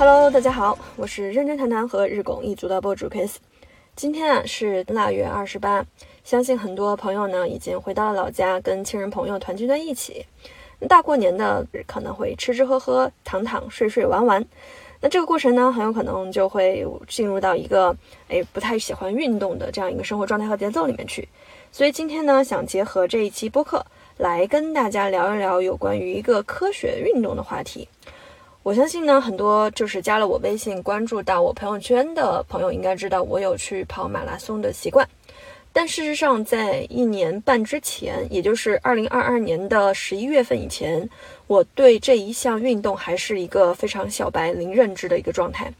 [0.00, 3.36] Hello，大家好，我是认真谈谈和日拱一族的博主 Kiss。
[3.94, 5.84] 今天啊是腊月二十八，
[6.24, 10.24] 相信很多朋友呢已经回到了老家，跟亲人朋友团聚在一起。
[10.88, 14.42] 大过年的可能会吃吃喝喝、躺躺睡睡玩玩，
[15.02, 17.94] 那这个过程呢很有可能就会进入到一个
[18.28, 21.28] 哎不太喜欢运动的这样一个生活状态和节奏里面去。
[21.70, 23.84] 所以今天呢想结合这一期播客
[24.16, 27.86] 来跟大家聊一聊有关于一个科学运动的话题。
[28.62, 35.08] 我相信呢，很多就是加了我微信、关注到我朋友圈的朋友，应该知道我有去跑马拉松的习惯。
[35.72, 41.08] 但事实上，在一年半之前，也就是二零二二年的十一月份以前，
[41.46, 45.72] 我对这一项运动还是一个非常小白、零认知的一个状态。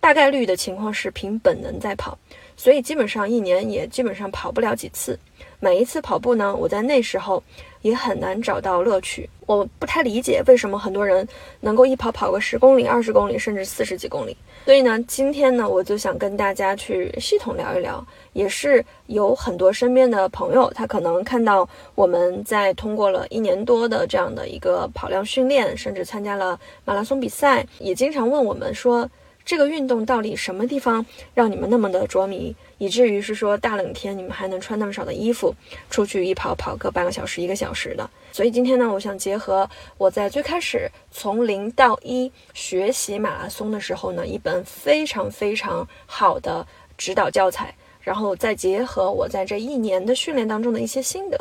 [0.00, 2.18] 大概率的情况是凭本能在跑，
[2.56, 5.16] 所以基本上一年也基本上跑不了几次。
[5.60, 7.42] 每一次跑步呢，我在那时候
[7.82, 9.30] 也很难找到乐趣。
[9.46, 11.26] 我不太理解为什么很多人
[11.60, 14.36] 能够一跑跑个十公里、二十公里，甚至四十几公里。
[14.64, 29.08] 所以呢，今天呢，我就想跟大家去系统聊一聊，也是有很多身边的朋友，他可能看到我们在通过了一年多的这样的一个跑量训练，甚至参加了马拉松比赛，也经常问我们说。
[29.46, 35.54] 这个运动到底什么地方让你们那么的着迷，以至于是说大冷天你们还能穿那么少的衣服
[35.88, 38.10] 出去一跑跑个半个小时一个小时的？
[38.32, 46.66] 所以今天呢，我想结合我在最开始从零到一学习马拉松的时候呢，一本非常非常好的
[46.98, 51.38] 指导教材，然后再结合我在这一年的训练当中的一些心得，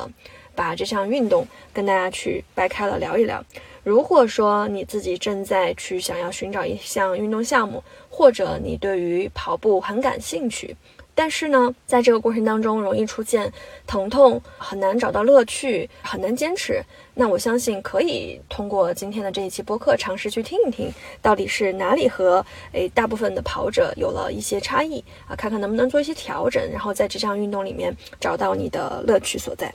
[0.55, 3.43] 把这项运动跟大家去掰开了聊一聊。
[3.83, 10.75] 如果说你自己正在去想要寻找一项运动项目，或者你对于跑步很感兴趣，
[11.13, 13.51] 但是呢，在这个过程当中容易出现
[13.85, 16.81] 疼痛，很难找到乐趣，很难坚持，
[17.13, 29.71] 那我相信可以通过今天的这一期播客尝试去听一听，到底是哪里和诶大部分的跑者有了一些差异啊，看看能不能做一些调整，然后在这项运动里面找到你的乐趣所在。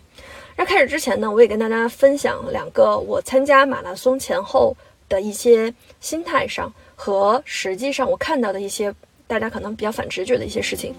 [0.61, 4.77] 那开始之前呢，我也跟大家分享两个我参加马拉松前后
[5.09, 8.95] 的一些心态上和实际上我看到的一些
[9.27, 10.95] 大家可能比较反直觉的一些事情。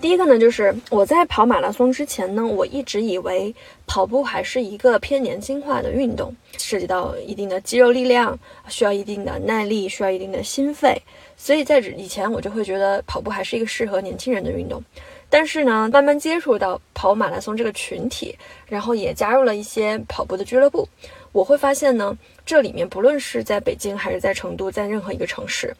[0.00, 3.52] 第一个呢，就是我在跑马拉松之前呢，我一直以为
[3.84, 8.38] 跑步还是一个偏年轻化的运动，涉及到一定的肌肉力量，
[8.68, 10.96] 需要一定的耐力，需要一定的心肺。
[11.36, 14.80] 所以在以前我就会觉得跑步还是一个适合年轻人的运动，
[15.28, 18.38] 但是呢，慢慢接触到跑马拉松这个群体，
[18.68, 20.88] 然后也加入了一些跑步的俱乐部，
[21.32, 22.16] 我会发现呢，
[22.46, 25.76] 这里面不论是在北京还是在成都，在任何一个城市，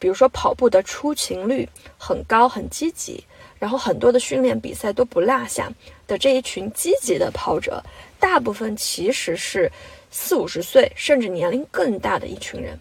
[0.00, 3.24] 比如说跑步的出勤率很高、很积极，
[3.60, 5.70] 然后很多的训练比赛都不落下
[6.08, 7.80] 的这一群积极的跑者，
[8.18, 9.70] 大部分其实是
[10.10, 12.76] 四五十岁甚至年龄更大的一群人。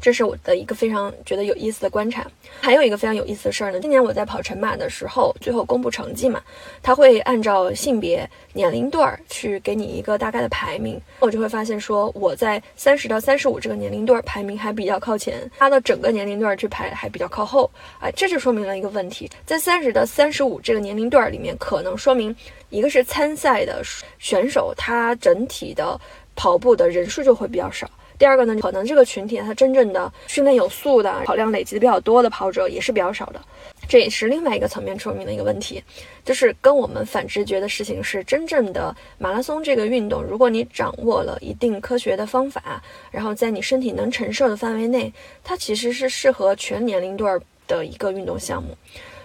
[0.00, 2.26] 这是我的一个非常觉得有意思的观察。
[2.60, 6.40] 还有一个非常有意思的事儿呢，今年我在跑晨马的时候，最后公布成绩嘛，
[6.82, 11.00] 他会按照性别、年龄段儿去给你一个大概的排名。
[11.20, 17.70] 我就会发现说，我在三十到三十五这个年龄段儿排名还比较靠前，他的整个年龄段儿去排还比较靠后。
[17.98, 22.34] 啊，这就说明了一个问题，在三十到三十五这个年龄段儿里面，可能说明
[22.68, 23.82] 一个是参赛的
[24.18, 26.00] 选手，他整体的
[26.34, 27.88] 跑步的人数就会比较少。
[28.20, 33.40] 第二个呢，可能这个群体他真正的训练有素的、跑量累积的比较多的跑者也是比较少的，
[33.88, 35.82] 这也是另外一个层面说明的一个问题，
[36.22, 45.10] 就是跟我们反直觉的事情是，真正的马拉松这个运动，如果你掌握了一定科学的方法，然后在你身体能承受的范围内，
[45.42, 48.76] 它其实是适合全年龄段的一个运动项目。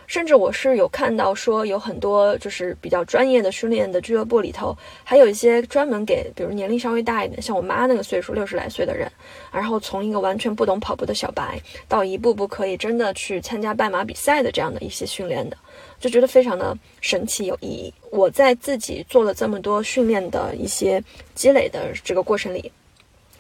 [0.07, 9.11] 甚至我是有看到说，有很多就是比较专业的训练的俱乐部里头，还有一些专门给，比如年龄稍微大一点，像我妈那个岁数六十来岁的人，
[9.51, 15.57] 然后从一个完全不懂跑步的小白，到一步步可以真的去参加半马比赛的这样的一些训练的，
[15.99, 17.93] 就觉得非常的神奇有意义。
[18.11, 21.03] 我在自己做了这么多训练的一些
[21.33, 22.71] 积累的这个过程里。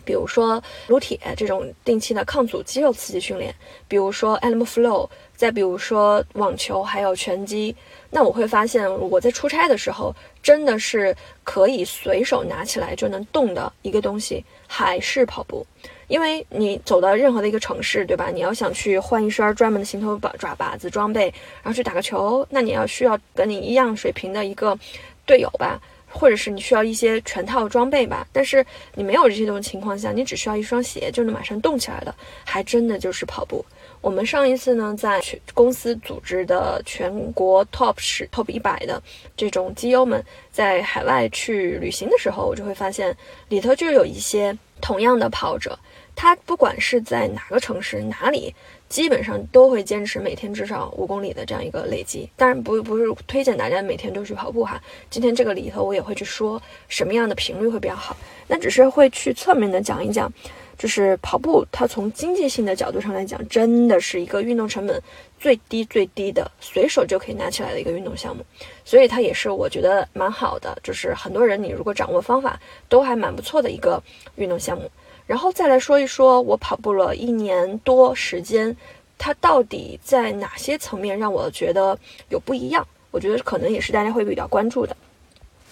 [0.03, 3.51] 比如说撸铁这种定期的抗阻肌肉刺激训练，
[3.87, 7.75] 比如说 Animal Flow，再比如说网球，还有拳击，
[8.09, 15.65] 那我会发现我在出差的时候，真的是可以随手拿起来就能动的一个东西，还是跑步。
[16.07, 18.29] 因为你走到任何的一个城市，对吧？
[18.33, 24.77] 你要想去换一身专门的行头把爪把子装备，然后去打个球，那你要需要跟你一样水平的一个
[25.25, 25.81] 队友吧。
[26.17, 32.15] 或者是你需要一些全套装备吧，但是你没有这些种情况下，你只需要一双鞋就能马上动起来的，
[32.45, 33.65] 还真的就是跑步。
[34.01, 35.21] 我们上一次呢，在
[35.53, 39.01] 公司组织的全国 top 十 top 一百的
[39.35, 43.15] 这种基优们在海外去旅行的时候，我就会发现
[43.49, 45.77] 里头就有一些同样的跑者，
[46.15, 48.53] 他不管是在哪个城市哪里。
[48.87, 54.79] 基本上都会坚持每天至少五公里的这样一个累积，当然不不是推荐大家每天都去跑步哈。
[55.09, 58.15] 今天这个里头我也会去说什么样的频率会比较好，
[58.47, 60.31] 那只是会去侧面的讲一讲，
[60.77, 65.01] 就是跑步它从经济性的角度上来讲，真的是一个运动成本
[65.39, 68.45] 最低最低的，随手就可以拿起来的一个运动项目，
[68.83, 74.01] 所以它也是我觉得蛮好的，就是很多人你如果掌握方法都还蛮不错的一个
[74.35, 74.89] 运动项目。
[75.27, 78.75] 然后再来说一说，我跑步了一年多时间，
[79.17, 81.97] 它到底在哪些层面让我觉得
[82.29, 82.85] 有不一样？
[83.11, 84.95] 我觉得可能也是大家会比较关注的。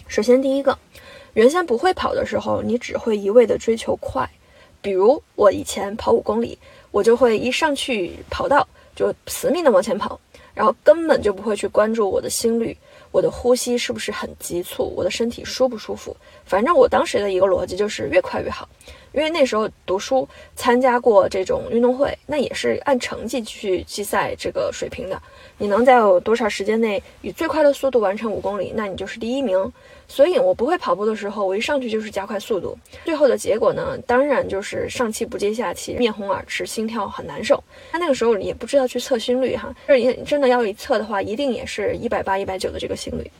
[0.07, 0.77] 首先，第一个，
[1.33, 4.29] 原先不会跑的时候，你只会一味的追求快，
[4.83, 6.55] 比如我以前跑五公里，
[6.91, 10.19] 我就会一上去跑道就死命的往前跑，
[10.53, 12.77] 然后根本就不会去关注我的心率。
[13.11, 14.91] 我的呼吸是不是很急促？
[14.95, 16.15] 我的身体舒不舒服？
[16.45, 18.67] 反正我当时的一个逻辑就是越快越好，
[19.13, 25.21] 因为那时候读书参加过这种运动会，那也是按成绩去计赛这个水平的。
[25.59, 29.71] 你能在有多少时间内以最快的速度完成五公里，那你就是第一名。
[30.05, 32.77] 所以我不会跑步的时候，我一上去就是加快速度。
[33.05, 37.63] 最后的结果呢，当然就是上气不接下气，面红耳赤，心跳很难受。
[37.91, 43.31] 他那个时候也不知道去测心率哈，这也真的要一测的话，一定也是一百八、一百九的这个心率，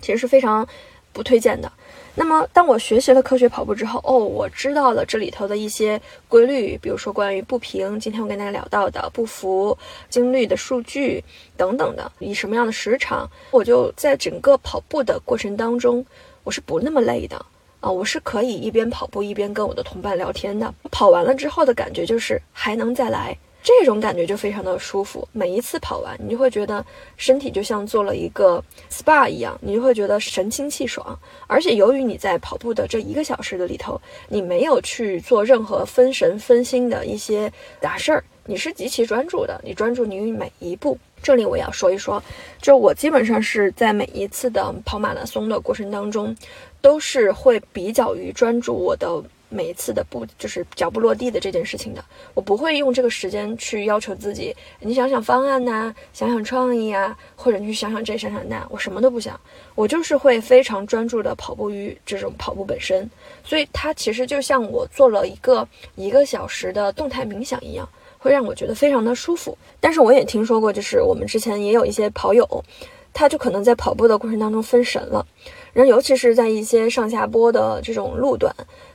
[0.00, 0.68] 其实是非常
[1.12, 1.72] 不推荐的。
[2.18, 9.76] 那么，当我学习了科学跑步之后，哦，我知道了这里头的一些规律，比如说关于步频，今天我跟大家聊到的步幅、
[10.08, 11.22] 心率的数据
[11.58, 16.04] 等等的，以什么样的时长，我就在整个跑步的过程当中，
[16.42, 17.36] 我是不那么累的
[17.80, 20.72] 啊，我是可以一边跑步一边跟我的同伴聊天的。
[20.90, 23.36] 跑完了之后的感觉就是还能再来。
[23.66, 26.86] 这种感觉就非常的舒服，每一次跑完，你就会觉得
[27.16, 31.18] 身体就像做了一个 SPA 一样，你就会觉得神清气爽。
[31.48, 40.96] 而且由于你在跑步的这一个小时的里头，你没有去做任何分神分心的一些杂事儿，你是极其专注的，你专注于每一步。
[41.20, 42.22] 这里我要说一说，
[42.62, 46.36] 就我基本上是在每一次的跑马拉松的过程当中，
[46.80, 49.20] 都是会比较于专注我的。
[49.48, 52.04] 每一次的步就是脚步落地的这件事情的，
[52.34, 54.54] 我不会用这个时间去要求自己。
[54.80, 59.38] 你想想方案呐，想想创意啊，或者你去想想这想想那，我什么都不想，
[59.74, 63.08] 我就是会非常专注的跑步于这种跑步本身。
[63.44, 67.88] 所以它其实就像我做了一个一个小时的动态冥想一样，
[68.18, 69.56] 会让我觉得非常的舒服。
[69.78, 72.64] 但是我也听说过，就是我们之前也有一些跑友，
[73.12, 75.24] 他就可能在跑步的过程当中分神了。
[75.72, 78.50] 然后，尤其是在一些上下坡的这种路段，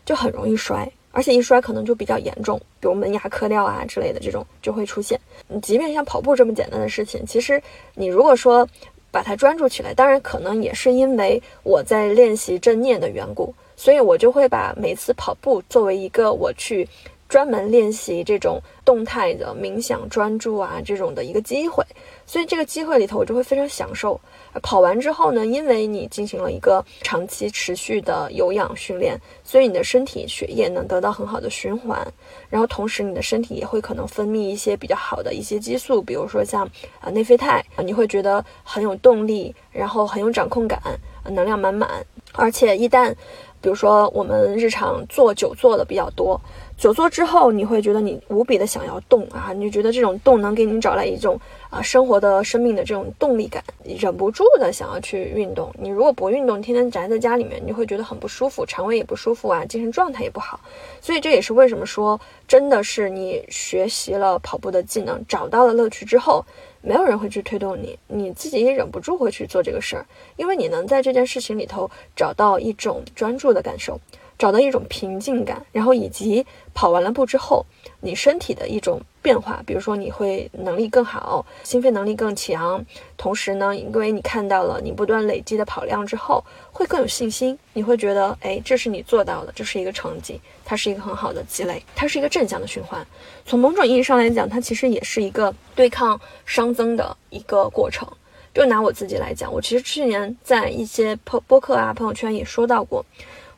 [0.05, 5.19] 就很容易摔，而且一摔可能就比较严重，比如门牙磕掉啊之类的这种就会出现。
[5.47, 7.61] 你即便像跑步这么简单的事情，其实
[7.95, 8.67] 你如果说
[9.11, 16.87] 把它专注起来，当然可能也是因为我在练习正念的缘故，所以我就会把每次跑步作为一个我去
[17.31, 21.81] 专门练习这种动态的冥想专注啊这种的一个机会。
[22.25, 24.19] 所以这个机会里头，我就会非常享受。
[24.61, 32.05] 跑完之后呢，因为你进行了一个长期持续的有氧训练，所以你的身体血液能得到很好的循环，
[32.49, 36.69] 然后同时你的身体也会可能分泌一些比较好的一些激素，比如说像
[36.99, 40.81] 啊内啡肽，你会觉得很有动力，然后很有掌控感，
[41.23, 42.05] 能量满满。
[42.33, 43.13] 而且一旦，
[43.61, 46.39] 比如说我们日常做久坐的比较多。
[46.81, 53.63] 久坐之后，你会觉得你无比的想要动啊，你就觉得这种动能给你找来一种啊生活的生命的这种动力感，
[53.99, 55.71] 忍不住的想要去运动。
[55.77, 60.59] 你如果不运动，天天宅在家里面，你会觉得很不舒服，肠胃也不舒服啊，精神状态也不好。
[60.99, 66.43] 所以这也是为什么说，真的是你学习了跑步的技能，找到了乐趣之后，
[66.81, 73.99] 没有人会去推动你，你自己也忍不住会去做这个事儿，因为你能在这件事情里头找到一种专注的感受。
[74.41, 76.43] 找到一种平静感，然后以及
[76.73, 77.63] 跑完了步之后，
[77.99, 82.83] 你身体的一种变化，比如说你会能力更好，心肺能力更强，
[83.17, 93.05] 同时呢，因为你看到了你不断累积的跑量之后，会更有信心，你会觉得，哎，这是你做到的，这是一个成绩，它是一个很好的积累，它是一个正向的循环。
[93.45, 98.11] 从某种意义上来讲，它其实也是一个对抗熵增的一个过程。
[98.55, 103.05] 就拿我自己来讲，我其实去年在一些播播客啊、朋友圈也说到过。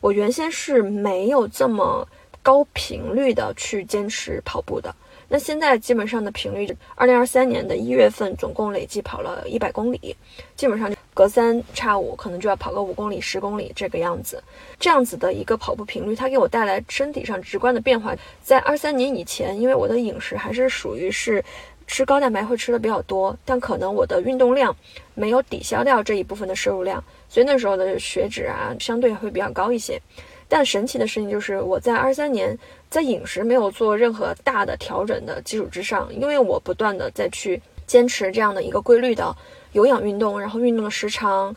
[0.04, 2.06] 我原先是没有这么
[2.42, 4.94] 高频率的去坚持跑步的，
[5.30, 10.14] 那现在基本上的频率，二零二三年的一月份总共累计跑了一百公里，
[10.56, 14.44] 基本上隔三差五可能就要跑个五公里、十公里这个样子。
[14.78, 18.14] 这样子的一个跑步频率，它给我带来身体上直观的变化。
[18.42, 21.42] 在二三年以前，因为我的饮食还是属于是。
[21.86, 24.74] 吃高蛋白会吃的比较多，但可能我的运动量
[25.14, 30.00] 没有抵消掉这一部分的摄入量，所以那时候的血脂啊相对会比较高一些。
[30.48, 32.56] 但神奇的事情就是我在二三年
[32.90, 39.34] 在饮食没有做任何大的调整的基础之上，因为我不断的再去坚持这样的一个规律的
[39.72, 41.54] 有氧运动，然后运动的时长、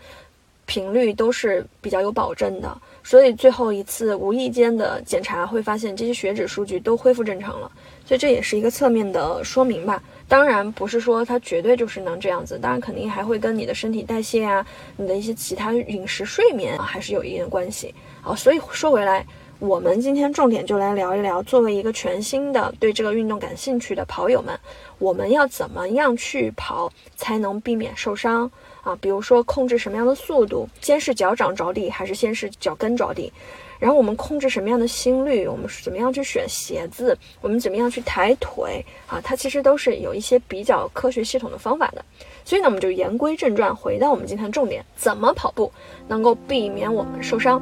[0.65, 7.71] 频率都是比较有保证的，所以最后一次无意间的检查会发现这些血脂数据都恢复正常了，
[8.07, 10.01] 所以这也是一个侧面的说明吧。
[10.29, 17.93] 当然不是说它绝对就是能这样子，当然肯定还会跟你的身体代谢啊，你的一些其他饮食、睡眠啊，还是有一定的关系。
[18.21, 19.25] 好，所以说回来，
[19.59, 24.57] 我们今天重点就来聊一聊，作为一个全新的对这个运动感兴趣的跑友们，
[24.99, 28.49] 我们要怎么样去跑才能避免受伤
[28.83, 28.97] 啊？
[29.01, 33.31] 比如说控制什么样的速度，先是脚掌着地还是先是脚跟着地？
[33.79, 35.47] 然后我们控制什么样的心率？
[35.47, 37.17] 我们是怎么样去选鞋子？
[37.41, 38.83] 我们怎么样去抬腿？
[39.07, 42.03] 啊，它其实都是有一些比较科学系统的方法的。
[42.43, 45.71] 所以呢，我们就言归正传，回到我们今天的重点：怎么跑步
[46.07, 47.61] 能够避免我们受伤？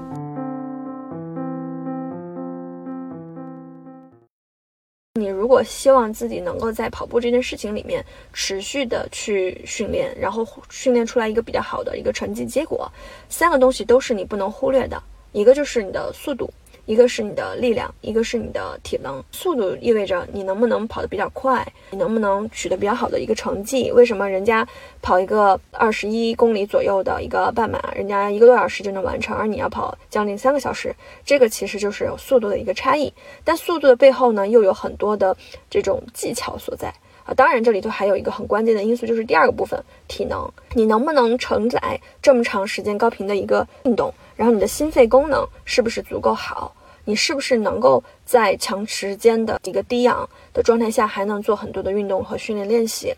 [5.17, 12.91] 你如果希望自己能够在跑步这件事情里面持续的去训练，然后训练出来一个比较好的一个成绩结果，
[13.29, 15.01] 三个东西都是你不能忽略的。
[15.35, 16.49] 一个就是你的速度，
[16.85, 19.21] 一个是你的力量，一个是你的体能。
[19.33, 23.91] 速度意味着你能不能跑得比较快，你能不能取得比较好的一个成绩。
[23.91, 24.65] 为什么人家
[25.01, 30.95] 跑一个二十一公里左右的一个半马，人家一个多小时就能完成，而你要跑将近三个小时？
[31.25, 33.13] 这个其实就是速度的一个差异。
[33.43, 35.35] 但速度的背后呢，又有很多的
[35.69, 36.93] 这种技巧所在。
[37.25, 44.13] 啊，当然，这里头还有一个很关键的因素，就是第二个部分，体能，你能不能承载这么长时间高频的一个运动？
[44.35, 46.75] 然后你的心肺功能是不是足够好？
[47.07, 53.13] 你是不是能够在长时间的一个低氧的状态下，还能做很多的运动和训练练习？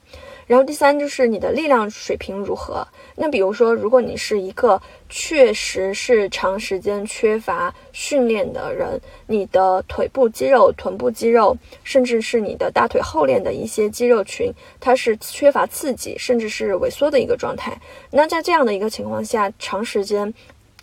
[0.46, 2.86] 然后第三就是你的力量水平如何？
[3.16, 11.56] 那比如说，如果你是一个确实是长时间缺乏训练的人，你的腿部肌肉、臀部肌肉，
[11.86, 17.78] 甚至是你的大腿后链的一些肌肉群，它是缺乏刺激，甚至是萎缩的一个状态。
[18.12, 20.34] 那在这样的一个情况下，长时间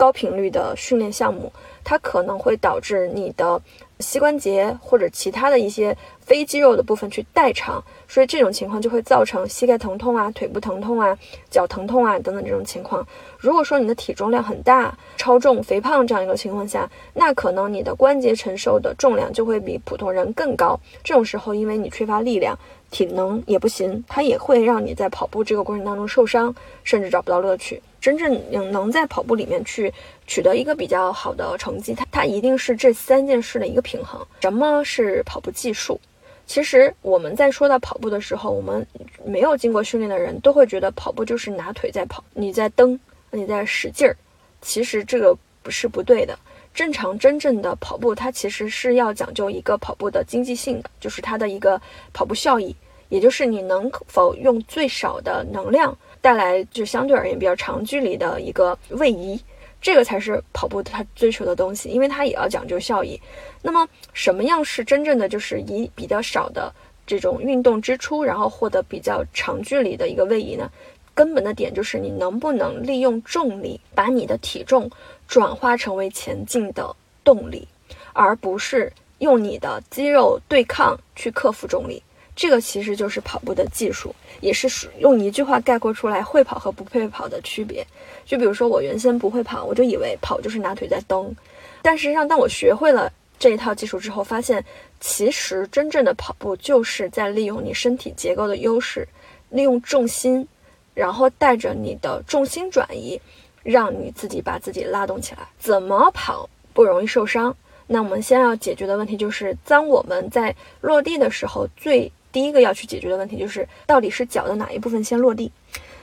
[0.04, 1.50] 高频率的训练项目，
[1.82, 3.58] 它可能会导致你的。
[4.00, 11.16] 膝关节或者其他的一些非肌肉的部分去代偿，所以这种情况就会造成膝盖疼痛啊、腿部疼痛啊、
[11.48, 13.06] 脚疼痛啊等等这种情况。
[13.38, 20.78] 如果说你的体重量很大、超重、肥胖这样一个情况下，那可能你的关节承受的重量就会比普通人更高。
[21.04, 22.58] 这种时候，因为你缺乏力量，
[22.94, 27.82] 体能也不行，它也会让你在跑步这个过程当中受伤，甚至找不到乐趣。
[28.00, 29.92] 真正能能在跑步里面去
[30.28, 34.24] 取得一个比较好的成绩，它它一定是这三件事的一个平衡。
[34.42, 36.00] 什么是跑步技术？
[36.46, 38.86] 其实我们在说到跑步的时候，我们
[39.24, 43.00] 没有经过训练的人都会觉得跑步就是拿腿在跑，你在蹬，
[43.32, 44.16] 你在使劲儿。
[44.60, 46.38] 其实这个不是不对的。
[46.74, 51.80] 正常真正的跑步，它其实是要讲究一个跑步的经济性的，就是它的一个
[52.12, 52.74] 跑步效益，
[53.08, 55.96] 也就是你能否用最少的能量。
[56.20, 59.38] 带来就相对而言比较长距离的一个位移，
[59.82, 63.20] 这个才是跑步它追求的东西，因为它也要讲究效益。
[63.60, 66.74] 那么什么样是真正的就是以比较少的
[67.06, 70.70] 这种运动支出，然后获得比较长距离的一个位移呢？
[71.14, 74.90] 根本的点就是你能不能利用重力把你的体重
[75.28, 77.68] 转化成为前进的动力，
[78.14, 82.02] 而不是用你的肌肉对抗去克服重力。
[82.36, 87.86] 这个其实就是跑步的技术，也是用一句话概括出来会跑和不会跑的区别。
[88.26, 91.34] 就比如说，我原先不会跑，我就以为跑就是拿腿在蹬。
[91.82, 94.64] 但实际上，当我学会了这一套技术之后，发现
[95.00, 99.06] 其实真正的跑步就是在利用你身体结构的优势，
[99.50, 100.48] 利用重心，
[100.94, 103.20] 然后带着你的重心转移，
[103.62, 105.46] 让你自己把自己拉动起来。
[105.58, 107.54] 怎么跑不容易受伤？
[107.86, 115.52] 那我们先要解决的问题就是，当我们在落地的时候，最第一个要去解决的问题就是，到底是脚的哪一部分先落地？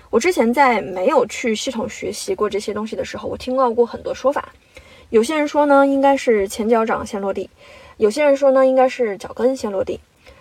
[0.09, 4.47] 我之前在没有去系统学习过这些东西的时候，我听到过很多说法。
[5.09, 7.49] 有些人说呢，应该是前脚掌先落地；
[7.97, 9.99] 有些人说呢，应该是脚跟先落地。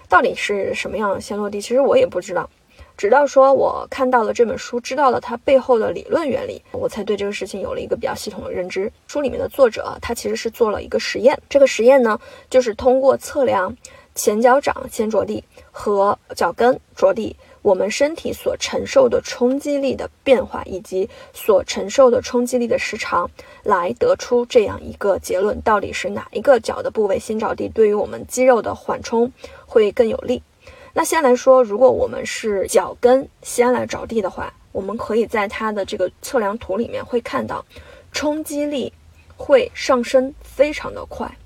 [0.08, 1.60] 到底是什么样先落地？
[1.60, 2.48] 其实我也不知道。
[2.96, 8.92] 直到说我看到了这本书，知道了它背后的理论原理，我才对这个事情有了一个比较系统的认知。
[9.08, 12.16] 书里面的作者他其实是做了一个实验，这个实验呢，
[12.48, 13.76] 就是通过测量。
[14.22, 23.30] 前脚掌先着地和脚跟着地，我们身体所承受的冲击力的变化以及所承受的冲击力的时长，
[23.62, 29.32] 来得出这样一个结论：到底是哪一个脚的部位先着地，对于我们肌肉的缓冲
[29.64, 30.42] 会更有利？
[30.92, 37.64] 那先来说，如果我们是脚跟先来着地的话，我们可以在它的这个测量图里面会看到，
[38.12, 38.92] 冲击力
[39.38, 41.38] 会上升非常的快，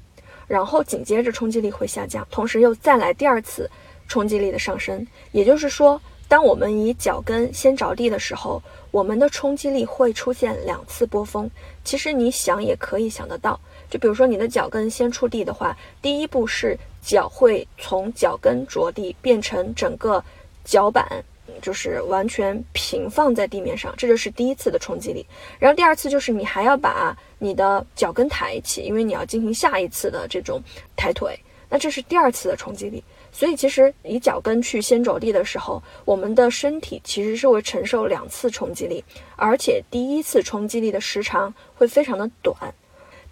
[0.46, 3.70] 然后紧接着冲击力会下降，同时又再来第二次
[4.08, 5.06] 冲击力的上升。
[5.32, 11.50] 也就是说，当我们以脚跟先着地的时候，我们的冲击力会出现两次波峰。
[11.84, 13.60] 其实你想也可以想得到，
[13.90, 16.78] 就比如说你的脚跟先触地的话，第一步是。
[17.06, 20.24] 脚会从脚跟着地变成整个
[20.64, 21.22] 脚板，
[21.60, 25.24] 就是完全平放在地面上，这就是第一次的冲击力。
[25.58, 30.62] 然后第二次就是你还要把你的脚跟抬起，因为你要进行下一次的这种
[30.96, 33.02] 抬腿，那这是第二次的冲击力。
[33.32, 42.56] 所以其实以脚跟去先着地的时候，我们的身体其实是会承受两次冲击力，而且第一次冲击力的时长会非常的短。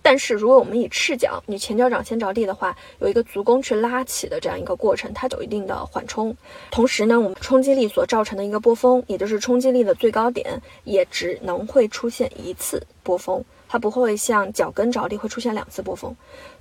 [0.05, 6.37] 但是，如果我们以赤脚，你前脚掌先着地的话，有一个足弓去拉起的这样一个过程，它有一定的缓冲。
[6.73, 16.15] 同时呢，我们冲击力所造成的一个波峰，也就是冲击力的最高点，也只能会出现一次波峰，它不会像脚跟着地会出现两次波峰。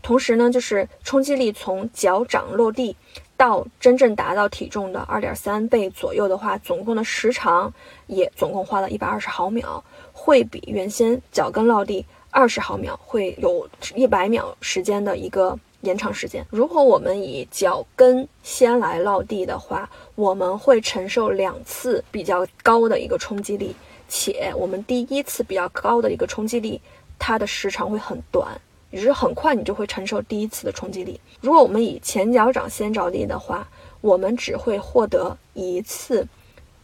[0.04, 2.96] 同时呢，就是冲击力从脚掌落地
[3.36, 7.74] 到真正达到体重的二点三倍左右的话，总共的时长
[8.06, 9.84] 也总共花了一百二十毫秒，
[10.14, 12.06] 会比原先脚跟落地。
[12.32, 16.46] 二十毫秒会有一百秒时间的一个延长时间。
[16.50, 23.76] 如果我们以脚跟先来落地的话，我们会承受两次比较高的一个冲击力，
[24.08, 26.82] 且我们第一次比较高的一个冲击力，
[27.20, 28.60] 它的时长会很短，
[28.92, 31.20] 也是很快你就会承受第一次的冲击力。
[31.42, 33.68] 如果我们以前脚掌先着地的话，
[34.00, 36.26] 我们只会获得一次。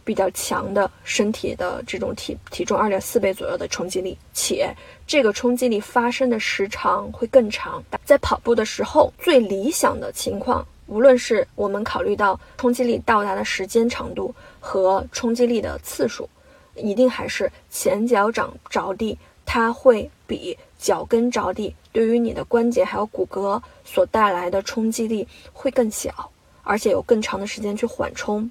[0.08, 4.74] 比较强的身体的这种体体重二点四倍左右的冲击力，且
[5.06, 7.84] 这个冲击力发生的时长会更长。
[8.06, 16.26] 在跑步的时候，最理想的情况，无论是我们考虑到冲击力到达的时间长度和冲击力的次数，
[16.74, 26.30] 一定还是前脚掌着地，它会比脚跟着地对于你的关节还有骨骼所带来的冲击力会更小，
[26.62, 28.50] 而且有更长的时间去缓冲。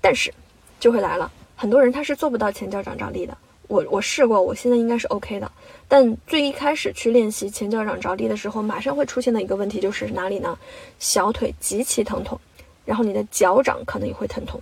[0.00, 0.34] 但是。
[0.80, 3.36] 就会来了，很多人他是做不到前脚掌着地的。
[3.66, 5.50] 我我试过，我现在应该是 OK 的。
[5.86, 10.58] 但最一开始去练习前脚掌着地的时候，马上会出现的一个问题就是哪里呢？
[10.98, 12.40] 小腿极其疼痛，
[12.84, 14.60] 然后你的脚掌可能也会疼痛。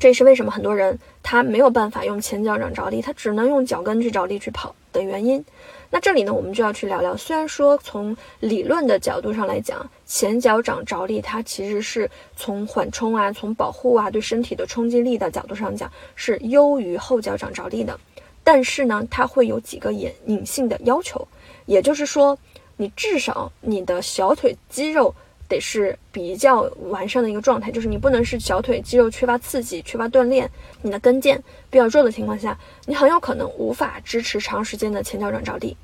[0.00, 5.44] 这也是为什么很多人他没有办法用前脚掌着地，他只能用脚跟去着地去跑的原因。
[5.90, 7.16] 那这里呢，我们就要去聊聊。
[7.16, 17.98] 虽然说从理论的角度上来讲，前脚掌着地，它其实是从缓冲啊、从保护啊、对身体的冲击力的角度上讲，是优于后脚掌着地的。
[18.44, 21.26] 但是呢，它会有几个隐隐性的要求，
[21.66, 22.38] 也就是说，
[22.76, 25.14] 你至少你的小腿肌肉。
[25.48, 30.48] 得是比较完善的一个状态，就是你不能是小腿肌肉缺乏刺激、缺乏锻炼，
[30.82, 31.38] 你的跟腱
[31.70, 32.56] 比较弱的情况下，
[32.86, 35.76] 你很有可能无法支持长时间的前脚掌着地。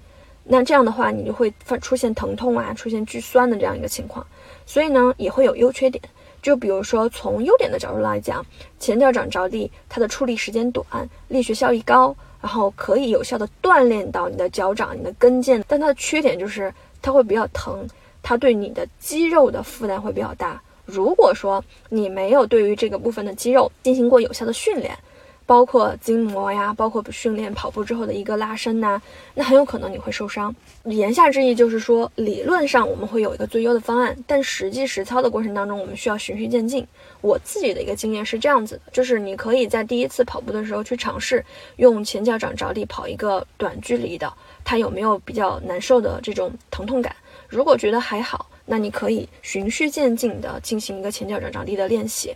[0.45, 4.27] 那这样的话，你就会发出现疼痛啊，出现巨酸的这样一个情况。
[4.67, 6.03] 所以呢，也会有优缺点。
[6.43, 8.45] 就比如说从优点的角度来讲，
[8.79, 10.87] 前脚掌着地，它的触力时间短，
[11.29, 15.65] 力学效益高，然后可以有效的锻炼到你的脚掌、你的跟腱。
[15.67, 17.89] 但它的缺点就是它会比较疼。
[18.25, 20.61] 它对你的肌肉的负担会比较大。
[20.85, 24.99] 如果说你没有对于这个部分的肌肉进行过有效的训练，
[25.47, 29.01] 包括筋膜呀，包括训练跑步之后的一个拉伸呐，
[29.35, 30.55] 那很有可能你会受伤。
[30.85, 36.87] 言下之意就是说，理论上我们会有一个最优的方案，但实际实操的过程当中，我们需要循序渐进。
[37.21, 41.45] 我自己的一个经验是这样子的，就是你可以在第一次跑步的时候去尝试
[41.77, 44.31] 用前脚掌着地跑一个短距离的，
[44.65, 47.15] 它有没有比较难受的这种疼痛感？
[47.49, 52.35] 如果觉得还好，那你可以循序渐进的进行一个前脚掌着地的练习。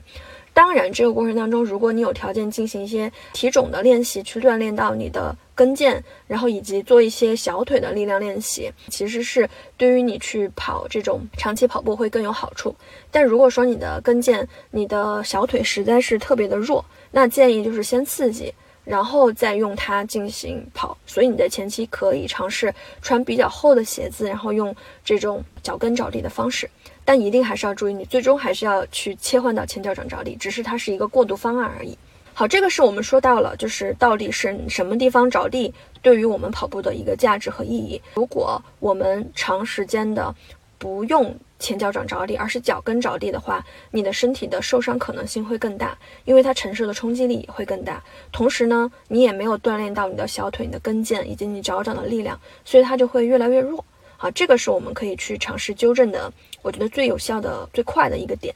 [0.54, 12.74] 当然，这个过程当中，如果你有条件进行一些体踵的练习，去锻炼到你的跟腱，然后以及做一些小腿的力量练习，其实是对于你去跑这种长期跑步会更有好处。
[13.12, 18.52] 但如果说你的跟腱、你的小腿实在是特别的弱，那建议就是先刺激。
[18.88, 24.74] 然后再用它进行跑，所以你在前期可以尝试穿比较厚的鞋子，然后用
[25.04, 26.70] 这种脚跟着地的方式，
[27.04, 31.98] 但一定还是要注意，你最终还是要去切换到前脚掌着地，只是它是一个过渡方案而已。
[32.32, 38.00] 好，这个是我们说到了，就是到底是什么地方着地对于我们跑步的一个价值和意义。
[38.14, 40.34] 如果我们长时间的
[40.78, 48.02] 不用前脚掌着地，而是脚跟着地的话，你的身体的受伤可能性会更大，因为它承受的冲击力也会更大。
[48.30, 53.84] 同时呢，你也没有锻炼到你的小腿、你的跟腱以及你脚掌的力量，所以它就会越来越弱。
[54.16, 58.54] 好，这个是我们可以去尝试纠正的，我觉得最有效的、最快的一个点。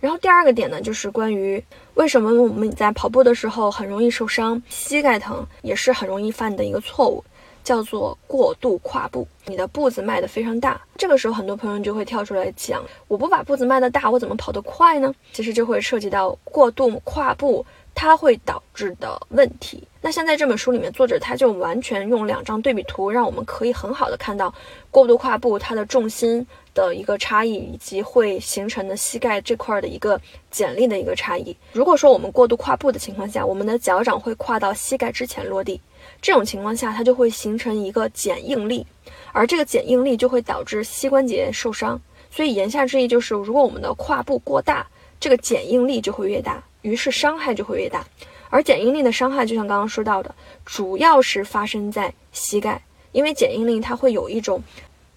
[0.00, 1.62] 然后第二个点呢，就是关于
[1.94, 7.24] 为什么我们在跑步的时候很容易受伤，膝盖疼也是很容易犯的一个错误。
[7.64, 15.12] 叫做过度跨步，你的步子迈得非常大，这个时候很多朋友就会跳出来讲，我不把步子迈得大，我怎么跑得快呢？
[15.32, 19.82] 其实就会涉及到过度跨步，它会导致的问题。
[20.02, 24.54] 那像在这本书里面，作者他就完全用两张对比图，让我们可以很好的看到
[24.90, 31.56] 过度跨步它的重心的一个差异，以及会形成的膝盖这块的一个剪力的一个差异。
[31.72, 35.80] 如果说我们过度跨步的情况下，我们的脚掌会跨到膝盖之前落地。
[36.20, 38.84] 这种情况下，它就会形成一个减应力，
[39.32, 42.00] 而这个减应力就会导致膝关节受伤。
[42.30, 44.86] 所以言下之意就是，如果我们的跨步过大，
[45.20, 48.04] 这个减应力就会越大，于是伤害就会越大。
[48.50, 50.34] 而减应力的伤害，就像刚刚说到的，
[50.64, 52.82] 主要是发生在膝盖，
[53.12, 54.62] 因为减应力它会有一种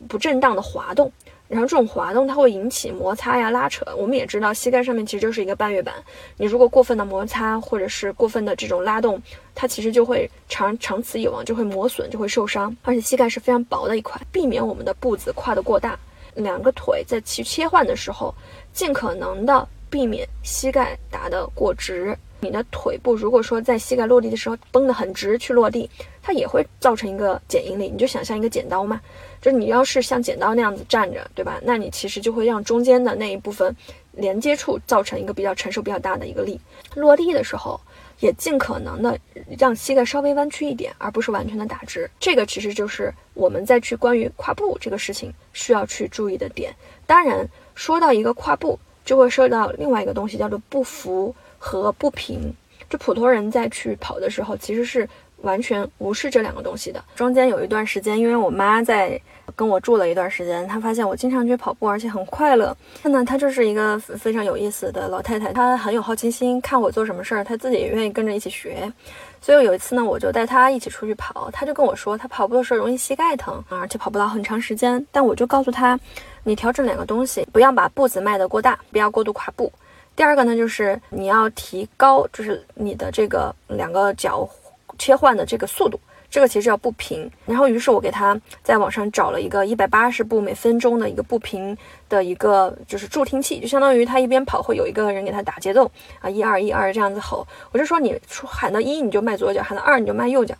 [0.08, 1.12] 不正当的滑动。
[1.48, 3.86] 然后这种滑动它会引起摩擦呀、拉扯。
[3.98, 5.94] 我们也知道，膝盖上面其实就是一个半月板，
[6.36, 9.22] 你如果过分的摩擦或者是过分的这种拉动，
[9.56, 12.76] 它其实就会长长此以往就会磨损，就会受伤。
[12.84, 15.98] 而且膝盖是非常薄的一块，避免我们的步子跨得过大。
[16.36, 18.34] 两个腿在其切换的时候，
[18.72, 22.16] 尽可能的避免膝盖打得过直。
[22.40, 25.90] 你的腿部如果说在膝盖落地的时候绷得很直去落地，
[26.22, 27.90] 它也会造成一个剪应力。
[27.90, 29.02] 你就想象一个剪刀嘛，
[29.42, 31.60] 就是你要是像剪刀那样子站着，对吧？
[31.64, 33.76] 那你其实就会让中间的那一部分
[34.12, 36.60] 连接处造成一个比较承受比较大的一个力。
[36.96, 37.80] 落地的时候
[38.20, 39.18] 也尽可能的
[39.58, 42.10] 让膝盖稍微弯曲一点，而不是完全的打直。
[42.20, 46.76] 这个其实就是我们在去关于跨步这个事情需要去注意的点。
[47.06, 51.34] 当然，说到一个跨步，就会说到另外一个东西，叫做步幅。
[51.58, 52.54] 和不平，
[52.90, 55.08] 就普通人在去跑的时候，其实是
[55.42, 57.04] 完全无视这两个东西的。
[57.16, 59.20] 中间有一段时间，因为我妈在
[59.56, 62.76] 跟我住了一段时间，她发现我经常去跑步，而且很快乐。
[63.04, 68.92] 那呢，她就是一个非常有意思的老太太，她很有好奇心，看我做什么事儿，她自己也愿意跟着一起学。
[69.40, 75.06] 所以有一次呢，我就带她一起出去跑，她就跟我说，她跑步的时候容易膝盖疼，而且跑不了很长时间。
[75.12, 75.98] 但我就告诉她，
[76.44, 79.72] 你调整两个东西，不要把步子迈得过大，不要过度跨步。
[80.18, 84.50] 第二个呢，就是你要提高，就是你的这个两个脚
[84.98, 87.30] 切换的这个速度，这个其实要步频。
[87.46, 91.78] 然后，于是我给他在网上找了一个一百八十步每分钟的一个步频
[92.10, 97.48] 的一个就是助听器，就相当于他一边跑会有一个人给他打节奏啊，一二一二这样子吼。
[97.72, 100.56] 我就说你喊到一你就迈左脚，喊到二你就迈右脚。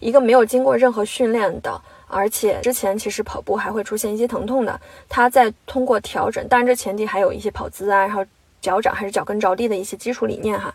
[0.00, 8.26] 一个没有经过任何训练的，而且之前其实跑步还会出现一些疼痛的，他在通过调整，当然这前提还有一些跑姿啊，然后。
[8.66, 10.74] 脚掌还是脚跟着地的一些基础理念哈，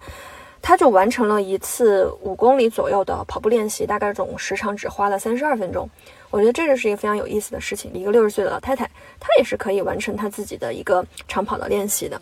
[0.61, 5.89] 他就完成了一次五公里左右的跑步练习，大概总时长只花了三十二分钟。
[6.29, 7.91] 我觉得这就是一个非常有意思的事情。
[7.93, 12.21] 一个六十岁的老太太，她也是可以完成她自己的一个长跑的练习的。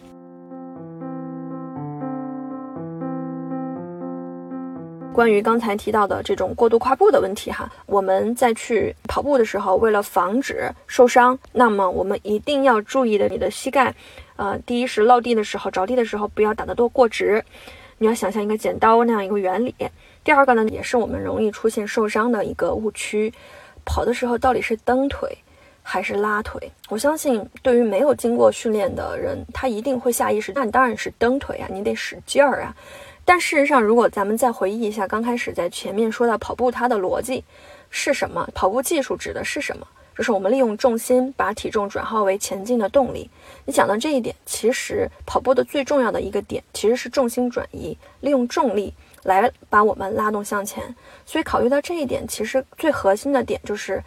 [5.14, 13.94] 关于刚才提到的这种过度跨步的问题哈，我们在去跑步的时候，为了防止受伤，那么我们一定要注意的，你的膝盖。
[14.40, 17.44] 呃，第一是落地的时候，着地的时候不要打得多过直，
[17.98, 19.76] 你要想象一个剪刀那样一个原理。
[20.24, 23.34] 第二个呢，也是我们容易出现受伤的一个误区，
[23.84, 25.38] 跑的时候到底是蹬腿
[25.84, 26.72] 还是拉腿？
[26.88, 32.74] 我相信对于没有经过训练的人，他一定会下意识，那你当然是蹬腿啊，你得使劲儿啊。
[33.26, 37.44] 但事实上，如果咱们再回忆一下刚开始在前面说到跑步它的逻辑
[37.90, 39.86] 是什么，跑步技术指的是什么？
[40.20, 43.30] 就是我们利用重心把体重转化为前进的动力。
[43.64, 50.94] 你讲到这一点，其实跑步的最重要的一个点其实是重心转移，利用重力来把我们拉动向前。
[51.26, 54.04] 所以考虑到这一点，其实最核心的点就是，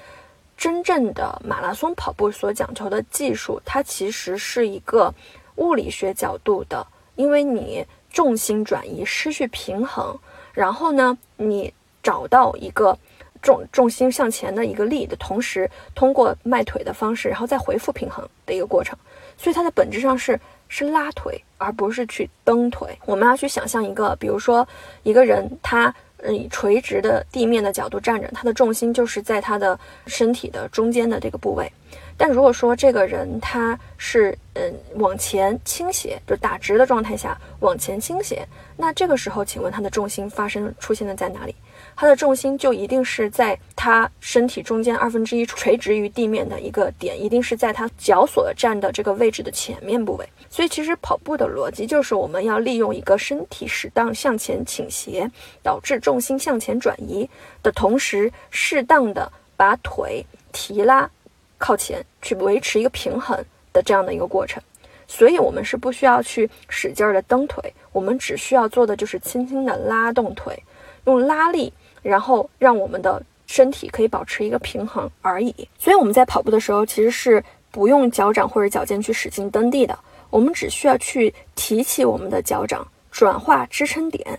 [0.54, 5.14] 真正的马拉松跑步所讲求的技术，它其实是一个
[5.56, 10.14] 物理学角度的，因为你重心转移失去平衡，
[10.52, 11.72] 然后呢，你
[12.02, 12.98] 找到一个。
[13.42, 18.96] 重重心向前的一个力的同时，通过迈腿的方式，然后再回复平衡的一个过程，
[19.36, 22.96] 所以它的本质上是是拉腿，而不是去蹬腿。
[23.04, 24.66] 我们要去想象一个，比如说
[25.02, 25.94] 一个人，他
[26.28, 31.70] 以垂直的地面的角度站着，他的重心就是在他的身体的中间的这个部位。
[32.16, 41.54] 但如果说这个人他是嗯往前倾斜，就打直的状态下往前倾斜，那这个时候，请问他的重心发生出现的在哪里？
[41.94, 50.28] 他的重心就一定是在他身体中间二分之一垂直于地面的一个点，一定是在他脚所站的这个位置的前面部位。
[50.50, 55.30] 所以，其实跑步的逻辑就是我们要利用一个身体适当向前倾斜，
[55.62, 57.28] 导致重心向前转移
[57.62, 61.08] 的同时，适当的把腿提拉
[61.56, 63.38] 靠前，去维持一个平衡
[63.72, 64.62] 的这样的一个过程。
[65.06, 70.60] 所以，我们是不需要去使劲的蹬腿，我们只需要做的就是轻轻的拉动腿，
[71.04, 71.72] 用拉力。
[72.02, 75.54] 然后让我们的身体可以保持一个平衡而已。
[75.78, 79.98] 所以我们在跑步的时候，其实是不用脚掌或者脚尖去使劲蹬地的，
[80.30, 84.38] 我们只需要去提起我们的脚掌，转化支撑点，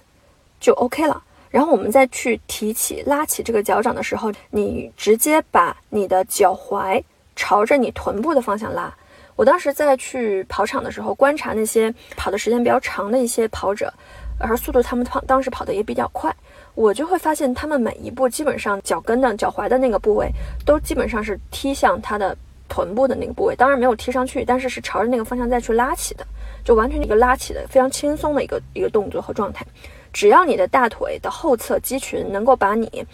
[0.59, 1.23] 就 OK 了。
[1.49, 7.01] 然后我们再去提起、拉起这个脚掌的时候，你直接把你的脚踝
[7.35, 8.91] 朝着你臀部的方向拉。
[9.35, 13.93] 我当时在去跑场的时候，观察那些跑的时间比较长的一些跑者，
[14.39, 16.35] 而速度他们跑当时跑的也比较快。
[16.75, 20.29] 我就会发现，他们每一步基本上脚跟的脚踝的那个部位，
[20.65, 22.35] 都基本上是踢向他的
[22.67, 23.55] 臀部的那个部位。
[23.55, 26.25] 当然没有踢上去，但是是朝着那个方向再去拉起的，
[26.63, 29.65] 就完全一个拉起的非常轻松的一个一个动作和状态。
[30.11, 33.05] 只要你的大腿的后侧肌群能够把你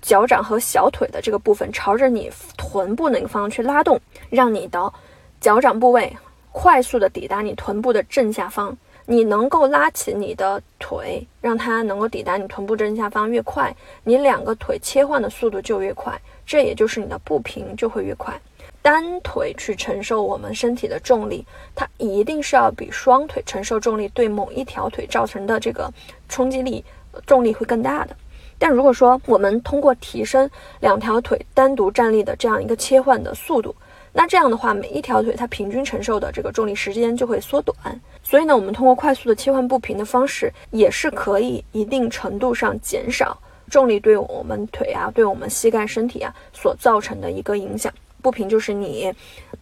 [0.00, 4.92] 脚掌和小腿的这个部分朝着你臀部那个方向去拉动，让你的
[5.40, 6.14] 脚掌部位
[6.52, 8.76] 快速的抵达你臀部的正下方。
[9.06, 18.40] 你能够拉起你的腿，让它能够抵达你臀部正下方越快，你两个腿切换的速度就越快，这也就是你的步频就会越快。
[18.80, 25.90] 单腿去承受我们身体的重力，它一定是要比双腿承受重力对某一条腿造成的这个
[26.28, 26.84] 冲击力、
[27.26, 28.16] 重力会更大的。
[28.58, 30.48] 但如果说我们通过提升
[30.80, 33.74] 两条腿单独站立的这样一个切换的速度，
[34.16, 37.76] 那这样的话，每一条腿它平均承受的这个重力时间就会缩短。
[38.22, 43.36] 所以呢，我们通过快速的切换步频的方式，也是可以一定程度上减少
[43.68, 47.92] 重力对我们腿啊、对我们膝盖、身体啊所造成的一个影响。
[48.22, 49.12] 步频就是你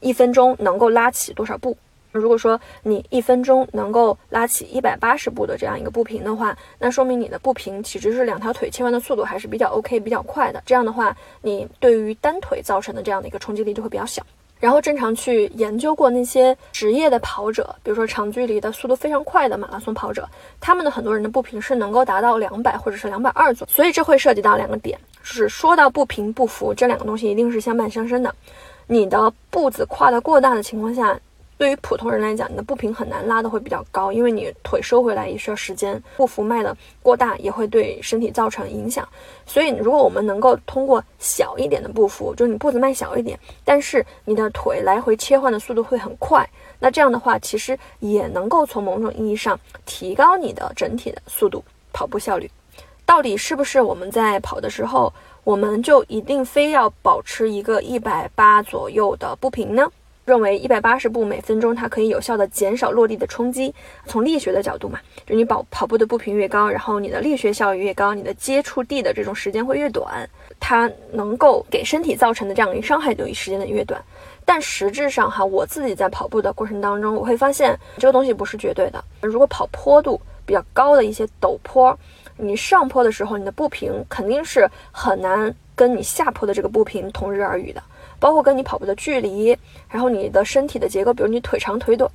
[0.01, 1.75] 一分钟能够拉起多少步。
[2.13, 10.63] 如果说你一分钟能够拉起一百八十步的这样一个步频的话，那说明你的步频其实是两条腿切换的速度还是比较 OK、比较快的。
[10.67, 14.23] 这样的话，你对于单腿造成的这样的一个冲击力就会比较小。
[14.63, 20.25] 然后正常去研究过那些职业的跑者，比如说长距离的速度非常快的马拉松跑者，
[20.61, 23.73] 他们的很多人的步频是能够达到两百或者是两百二左右。
[23.75, 28.33] 所以这会涉及到两个点，就是说到步频步幅这两个东西一定是相伴相生的。
[28.87, 31.19] 你的步子跨得过大的情况下。
[31.63, 39.09] 对于普通人来讲，你的步频很难拉的会比较高，因为你腿收回来也需要时间，步幅迈的过大也会对身体造成影响。
[39.47, 46.45] 所以，如果我们能够通过小一点的步幅，就是你步子迈小一点，但是你的腿来回切换的速度会很快，
[46.81, 52.51] 那这样的话，其实也能够从某种意义上提高你的整体的速度、跑步效率。
[53.07, 55.13] 到底是不是我们在跑的时候，
[55.45, 59.89] 我们就一定非要保持一个一百八左右的步频呢？
[60.25, 63.75] 认为一百八十步每分钟，它可以有效的减少落地的冲击。
[64.07, 70.29] 从力学的角度嘛，就你跑跑步的步频越高，然后你的力学效益越高，你的接触地的这种时间会越短，
[70.61, 74.01] 它能够给身体造成的这样一个伤害就时间的越短。
[74.45, 79.03] 但实质上哈，我自己在跑步的过程当中，我会发现这个东西不是绝对的。
[79.21, 81.97] 如果跑坡度比较高的一些陡坡，
[82.37, 87.83] 你上坡的时候，你的步频肯定是很难跟你下坡的这个步频同日而语的。
[88.19, 89.57] 包括跟你跑步的距离，
[89.89, 92.11] 然后你的身体的结构，比如你腿长腿短，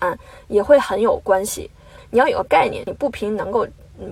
[0.48, 1.70] 也会很有关系。
[2.10, 3.68] 你要有个概念，你步频能够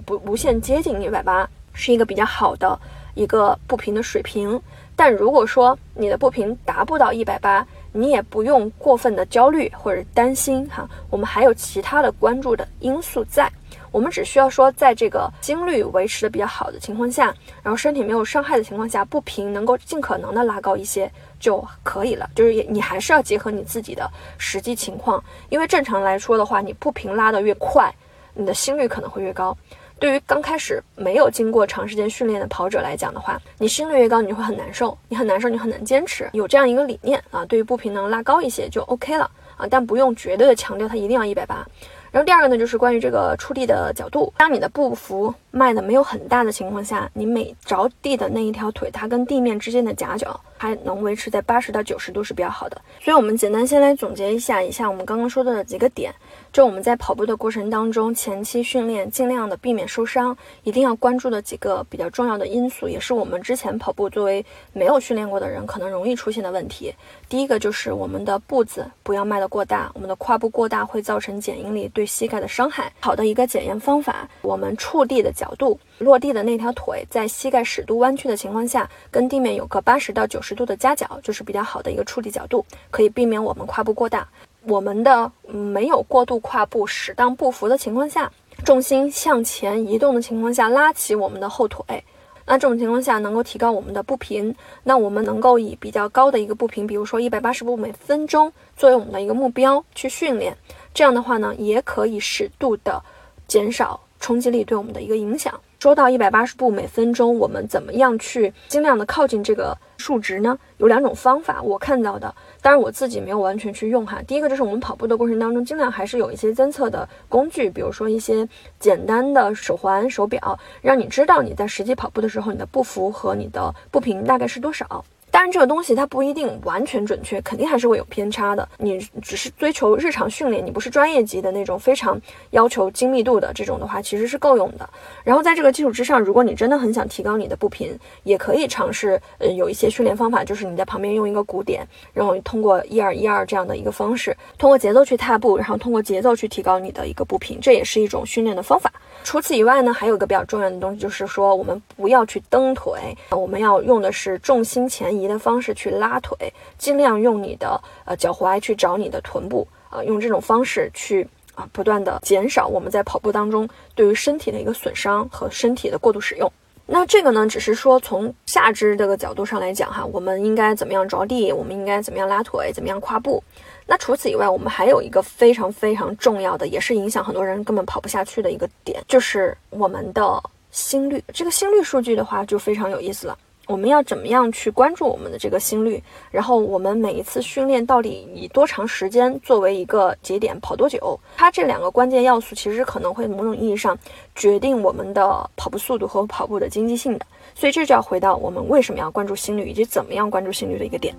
[0.05, 2.77] 不无限接近一百八，是一个比较好的
[3.13, 4.61] 一个步频的水平。
[4.97, 10.85] 但如果说你的步频达不到一百八，你也不用过分的焦虑或者担心哈。
[11.09, 13.49] 我们还有其他的关注的因素在。
[13.95, 22.29] 我们只需要说，在这个心率维持的比较好的情况下，然后身体没有伤害的情况下，步频能够尽可能的拉高一些就可以了。
[22.35, 27.89] 就是你还是要结合你自己的实际情况，因为正常来说的话，你步频拉得越快，
[28.33, 29.57] 你的心率可能会越高。
[29.97, 36.29] 对于刚开始没有经过长时间训练的跑者来讲的话，你心率越高，你就会很难受，你很难受，你很难坚持。
[36.33, 41.65] 有这样一个理念啊，对于步频能拉高一些就 OK 了啊，但不用绝对的强调它一定要一百八。
[42.15, 44.31] 然后第二个呢，就是关于这个触地的角度。
[44.37, 52.81] 当你的步幅迈的没有很大的情况下，你每着地的那一条腿，它跟地面之间的夹角还能维持在八十到九十度是比较好的。
[53.01, 56.13] 所以，我们简单先来总结一下以下我们刚刚说到的几个点。
[56.51, 66.93] 就我们在跑步的过程当中，前期训练尽量的避免受伤，一定要关注的几个比较重要的因素，也是我们之前跑步作为没有训练过的人可能容易出现的问题。
[67.27, 72.89] 第一个就是我们的步子不要迈得过大，我们的跨步过大会造成减应力对膝盖的伤害。
[73.01, 84.27] 好的一个检验方法，我们触地的角度，落地的那条腿在膝盖适度弯曲的情况下，跟地面有个八十到九十度的夹角，就是比较好的一个触地角度，可以避免我们跨步过大。
[84.67, 88.31] 我们的没有过度跨步、适当步幅的情况下，
[88.65, 92.03] 重心向前移动的情况下，拉起我们的后腿，
[92.45, 94.53] 那这种情况下能够提高我们的步频。
[94.83, 100.57] 那我们能够以比较高的一个步频，比如说一百八十步每分钟，作为我们的一个目标去训练。
[100.93, 103.01] 这样的话呢，也可以适度的
[103.47, 105.53] 减少冲击力对我们的一个影响。
[105.79, 110.57] 说到一百八十步每分钟，我们怎么样去尽量的靠近这个数值呢？
[110.77, 112.33] 有两种方法，我看到的。
[112.59, 114.19] 当然我自己没有完全去用哈。
[114.25, 118.47] 第一个就是我们跑步的过程当中，尽量还是有一些监测的工具，比如说一些
[118.79, 125.05] 简单的手环、手表，让你知道你在实际跑步的时候，你的步幅和你的步频大概是多少。
[125.35, 128.65] 当然，这个东西它不一定完全准确，肯定还是会有偏差的。
[128.77, 132.17] 你只是追求日常训练，你不是专业级的那种非常
[132.51, 134.89] 要求精密度的这种的话，其实是够用的。
[135.25, 148.89] 然后在这个基础之上，如果你真的很想提高你的步频，也可以尝试，呃，有一些训练方法，就是你在旁边用一个鼓点，然后通过一二一二这样的一个方式，通过节奏去踏步，然后通过节奏去提高你的一个步频，这也是一种训练的方法。
[149.25, 155.24] 除此以外呢，还有一个比较重要的东西，就是说我们不要去蹬腿，我们要用的是重心前移。
[155.27, 156.35] 的方式去拉腿，
[156.77, 166.51] 尽量用你的呃脚踝去找你的臀部啊，用这种方式去啊，不断的减少我们在跑步当中对于身体的一个损伤和身体的过度使用。
[166.87, 173.43] 那这个呢，只是说从下肢这个角度上来讲哈，我们应该怎么样着地，我们应该怎么样拉腿，怎么样跨步。
[173.87, 181.23] 那除此以外，我们还有一个非常非常重要的，也是影响很多人根本跑不下去的一个点，就是我们的心率。
[181.33, 183.35] 这个心率数据的话，就非常有意思了。
[183.67, 186.01] 我们要怎么样去关注我们的这个心率？
[186.29, 191.19] 然后我们每一次训练到底以多长时间作为一个节点跑多久？
[191.35, 193.97] 它这两个关键要素其实可能会某种意义上
[194.35, 197.25] 决定我们的跑步速度和跑步的经济性的。
[197.55, 201.15] 所以这就要回到我们为什么要关注心率以及怎么样关注心率的一个点。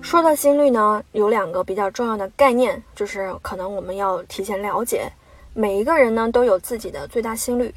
[0.00, 5.10] 说到心率呢，有两个比较重要的概念，就是可能我们要提前了解。
[5.56, 7.72] 每一个人呢都有自己的最大心率，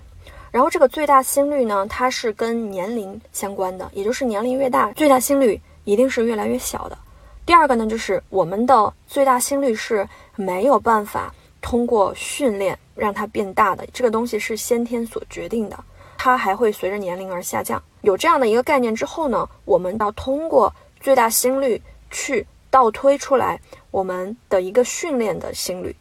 [0.50, 6.98] 然后这个最大心率呢，它是跟年龄相关的，也就是年龄越大，最大心率一定是越来越小的。
[7.46, 15.78] 第二个呢，就是我们的最大心率是没有办法通过训练让它变大的，这个东西是先天所决定的，
[16.18, 17.82] 它还会随着年龄而下降。
[18.02, 23.62] 有这样的一个概念之后呢，我们要通过最大心率去倒推出来
[23.92, 25.96] 我们的一个训练的心率。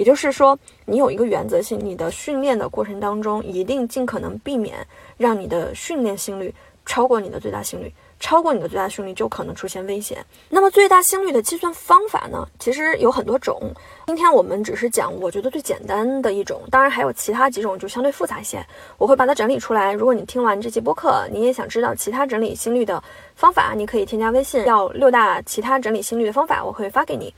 [0.00, 4.78] 也就是说，你有一个原则性，你的训练的过程当中，一定尽可能避免
[5.18, 6.54] 让你的训练心率
[6.86, 10.24] 超过你的最大心率，超过你的最大心率就可能出现危险。
[10.48, 13.60] 那么最大心率的计算方法呢，其实有很多种。
[14.06, 19.92] 今天我们只是讲我觉得最简单的一种，当然还有其他几种就相对复杂一些，我会把它整理出来。
[19.92, 27.34] 如果你听完这期播客，你也想知道其他整理心率的方法，你可以添加微信，要六大其他整理心率的方法，我会发给你。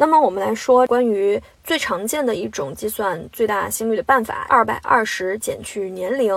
[0.00, 6.32] 那么我们来说关于最常见的一种计算最大心率的办法，二百二十减去年龄。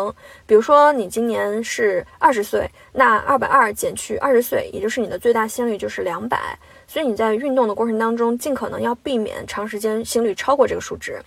[0.45, 6.59] 比如说你今年是二十岁，那二百二减去二十岁，也就是你的最大心率就是两百。
[6.87, 11.21] 所以你在运动的过程当中，尽可能要避免长时间心率超过这个数值。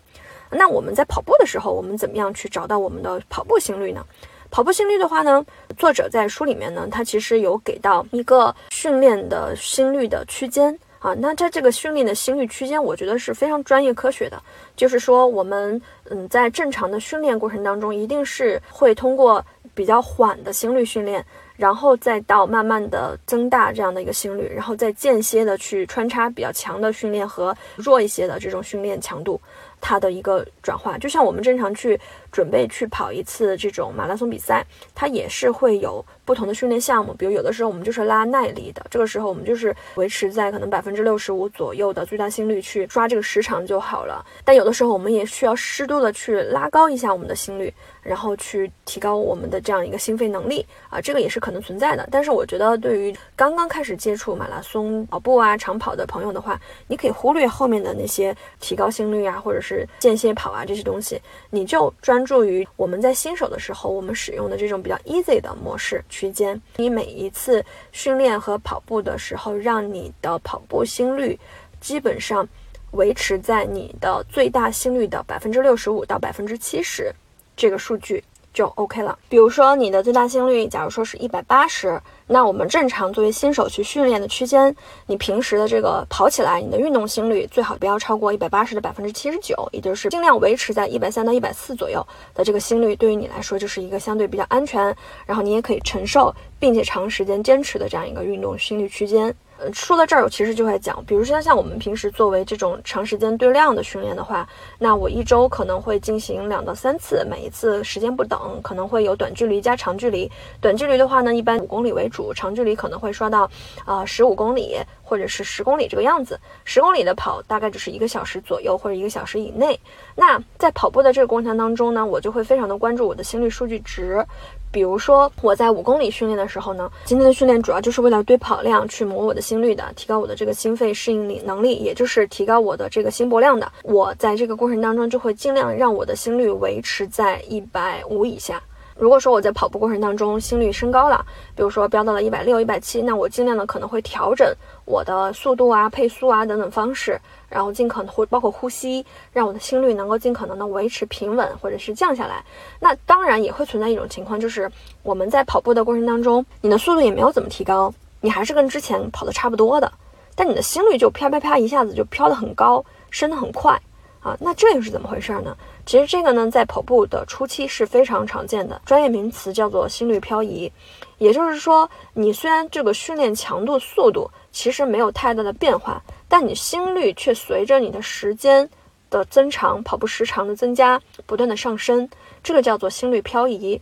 [0.51, 4.05] 那我们在跑步的时候，我们怎么样去找到我们的跑步心率呢？
[4.51, 5.43] 跑步心率的话呢，
[5.79, 10.79] 作者在书里面呢，他其实有给到一个训练的心率的区间。
[11.07, 14.43] 啊，那在这个训练的心率区间，我觉得是非常专业科学的。
[14.75, 29.41] 就是说，我们嗯，在正常的训练过程当中，一定是会通过比较缓的心率训练，然后再到慢慢的增大这样的一个心率，然后再间歇的去穿插比较强的训练和弱一些的这种训练强度。
[29.81, 32.01] 它的一个转化，就像我们正常去
[32.37, 34.63] 准备去跑一次这种马拉松比赛，
[34.95, 37.15] 它也是会有不同的训练项目。
[37.15, 44.23] 比如有的时候我们就是拉耐力的，这个时候我们就是维持在可能百分之六十五左右的最大心率去抓这个时长就好了。
[44.45, 47.73] 但有的时候我们也需要适度的去拉高一下我们的心率。
[48.03, 52.09] 然后去提高我们的这样一个心肺能力啊，这个也是可能存在的。
[52.09, 56.57] 但是我觉得，对于刚刚开始接触马拉松跑步啊、长跑的朋友的话，
[56.87, 66.61] 你可以忽略后面的那些提高心率啊，或者是间歇跑啊这些东西，你就专助于我们在新手的时候我们使用的这种比较 easy 的模式区间。
[66.77, 71.39] 你每一次训练和跑步的时候，让你的跑步心率
[71.81, 72.47] 基本上
[72.91, 77.15] 维持在你的最大心率的百分之六十五到百分之七十
[77.57, 78.23] 这个数据。
[78.57, 79.19] 就 OK 了。
[79.29, 84.75] 比如说你的最大心率，假如说是一百八十，那我们正常作为新手去训练的区间，
[85.07, 92.05] 你平时的这个跑起来，你的运动心率最好不要超过一百八十的百分之七十九，也就是尽量维持在一百三到一百四左右
[92.35, 94.83] 的这个心率，对于你来说就是一个相对比较安全，
[95.27, 99.35] 然后你也可以承受并且长时间坚持的这样一个运动心率区间。
[99.59, 104.47] 呃，说到这儿，我其实就会讲，比如说像我们平时作为这种长时间对量的训练的话，
[104.79, 110.31] 那我一周可能会进行两到三次，每一次时间不等，可能会有短距离加长距离。
[110.61, 113.51] 短距离的话呢，一般五公里为主，长距离可能会刷到
[113.87, 116.39] 啊十五公里或者是十公里这个样子。
[116.65, 119.79] 十公里的跑大概就是一个小时左右或者一个小时以内。
[120.15, 124.23] 那在跑步的这个过程当中呢，我就会非常的关注我的心率数据值。
[124.71, 133.71] 比如说我在五公里训练的时候呢，今天的训练主要就是为了堆跑量去磨我的心率的，提高我的这个心肺适应力能力，也就是提高我的这个心搏量的。
[133.83, 138.63] 我在这个过程当中就会尽量让我的心率维持在一百五以下。
[138.99, 141.25] 如果说我在跑步过程当中心率升高了，
[141.55, 144.47] 比如说飙到了一百六、一百七，那我尽量的可能会调整
[144.85, 147.21] 我的速度啊、配速啊等等方式。
[147.49, 152.45] 然后尽可能会包括呼吸，让我的心率能够尽可能的维持平稳或者是降下来。
[152.81, 154.69] 那当然也会存在一种情况，就是
[155.05, 159.91] 我们在跑步的过程当中，你的速度也没有怎么提高，你还是跟之前跑的差不多的，
[160.35, 163.81] 但你的心率就啪啪啪一下子就飘得很高，升得很快
[164.21, 164.37] 啊。
[164.41, 165.57] 那这又是怎么回事呢？
[165.87, 170.71] 其实这个呢，在跑步的初期是非常常见的，专业名词叫做心率漂移。
[171.19, 176.03] 也就是说，你虽然这个训练强度、速度其实没有太大的变化。
[176.29, 178.69] 但你心率却随着你的时间
[179.09, 182.11] 的增长，跑步时长的增加，不断的上升，
[182.43, 183.81] 这个叫做心率漂移。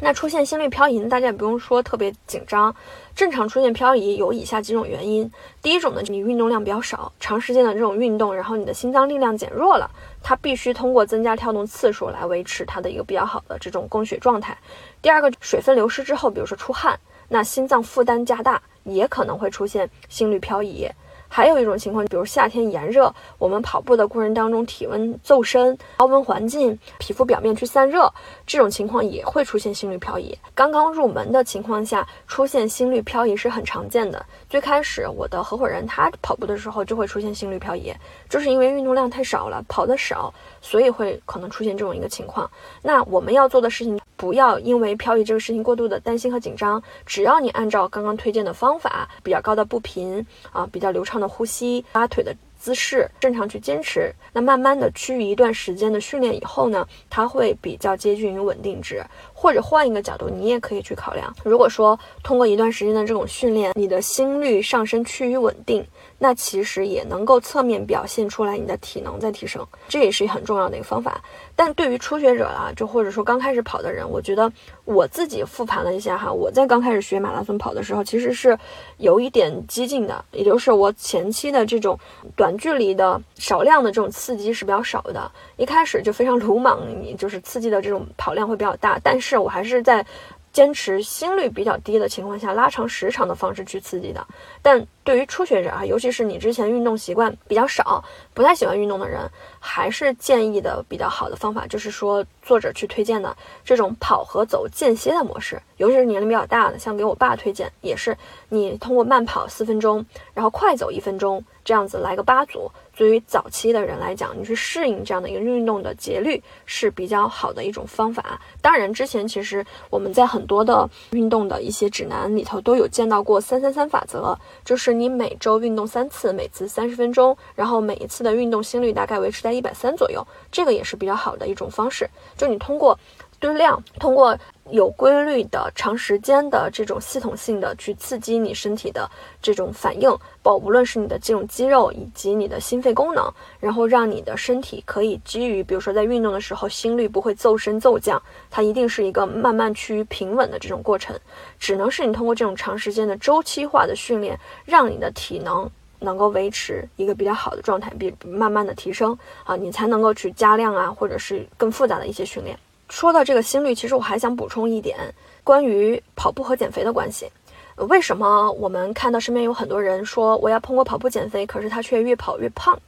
[0.00, 2.74] 那出现心率漂移，大家也不用说特别紧张。
[3.14, 5.30] 正常出现漂移有以下几种原因：
[5.60, 9.90] 第一种呢，你运动量比较少，长时间的这种运动，然后你的心脏力量减弱了，
[10.22, 14.56] 它必须通过增加跳动次数来维持它的一个比较好的这种供血状态。
[15.02, 20.88] 第二个，水分流失之后，比如说出汗，那心脏负担加大，也可能会出现心率漂移。
[21.28, 28.12] 还有一种情况，比如夏天炎热，我们跑步的过程当中体温骤升，高温环境，皮肤表面去散热，
[28.46, 30.36] 这种情况也会出现心率漂移。
[30.54, 34.24] 刚刚入门的情况下，出现心率漂移是很常见的。
[34.48, 37.92] 最开始我的合伙人他跑步的时候就会出现心率漂移，
[38.28, 42.50] 就是因为运动量太少了，跑得少，所以会可能出现这种一个情况。
[42.82, 51.18] 那我们要做的事情，不要因为漂移这个事情过度的担心和紧张，只要你按照刚刚推荐的方法，比较高的步频啊，比较流畅。
[51.18, 59.02] 的呼吸，拉腿的姿势，正常去坚持，那慢慢的趋于一段时间的训练以后呢，它会比较接近于稳定值。
[59.40, 65.86] 或者换一个角度，你也可以去考量，如果说通过一段时间的这种训练，你的心率上升趋于稳定。
[66.20, 71.20] 那其实也能够侧面表现出来你的体能在提升，这也是很重要的一个方法。
[71.54, 74.52] 但对于初学者啦，就或者说刚开始跑的人，我觉得
[74.84, 78.58] 我自己复盘了一下哈，我在刚开始学马拉松跑的时候，其实是
[78.96, 81.96] 有一点激进的，也就是我前期的这种
[82.34, 90.04] 短距离的少量的这种刺激是比较少的，一开始就非常鲁莽，你就是刺激的这种跑量会比较大，但是是我还是在。
[90.50, 94.26] 坚持心率比较低的情况下，拉长时长的方式去刺激的。
[94.60, 98.04] 但对于初学者啊，尤其是你之前运动习惯比较少、
[98.34, 99.18] 不太喜欢运动的人，
[99.58, 103.34] 还是建议的比较好的方法，就是说作者去推荐的
[103.64, 105.58] 这种跑和走间歇的模式。
[105.78, 108.14] 尤其是年龄比较大的，像给我爸推荐，也是
[108.50, 110.04] 你通过慢跑四分钟，
[110.34, 112.70] 然后快走一分钟，这样子来个八组。
[112.96, 118.40] 对于早期的人来讲，你去适应这样的一个运动的节律是比较好的一种方法。
[118.60, 132.08] 当然，之前其实我们在很多的运动的一些指南里头都有见到过三三三法则，就是你每周运动三次，每次三十分钟，然后每一次的运动心率大概维持在一百三左右，这个也是比较好的一种方式。
[132.36, 132.98] 就你通过
[133.40, 134.38] 堆量，通过。
[134.70, 139.10] 有规律的、长时间的这种系统性的去刺激你身体的
[139.40, 151.18] 这种反应，包无论是你的这种肌肉以及你的心肺功能，然后让你的身体可以基于，比如说在运动的时候心率不会骤升骤降，它一定是一个慢慢趋于平稳的这种过程。
[151.58, 155.70] 只能是你通过这种长时间的周期化的训练，让你的体能
[156.00, 162.58] 能够维持一个比较好的状态，比慢慢的提升啊，你才能够去加量啊，或者是更复杂的一些训练。
[162.88, 164.96] 说到这个心率，其实我还想补充一点
[165.44, 167.30] 关于跑步和减肥的关系。
[167.76, 172.78] 为什么我们看到身边有很多人说我要通过跑步减肥，可是他却越跑越胖？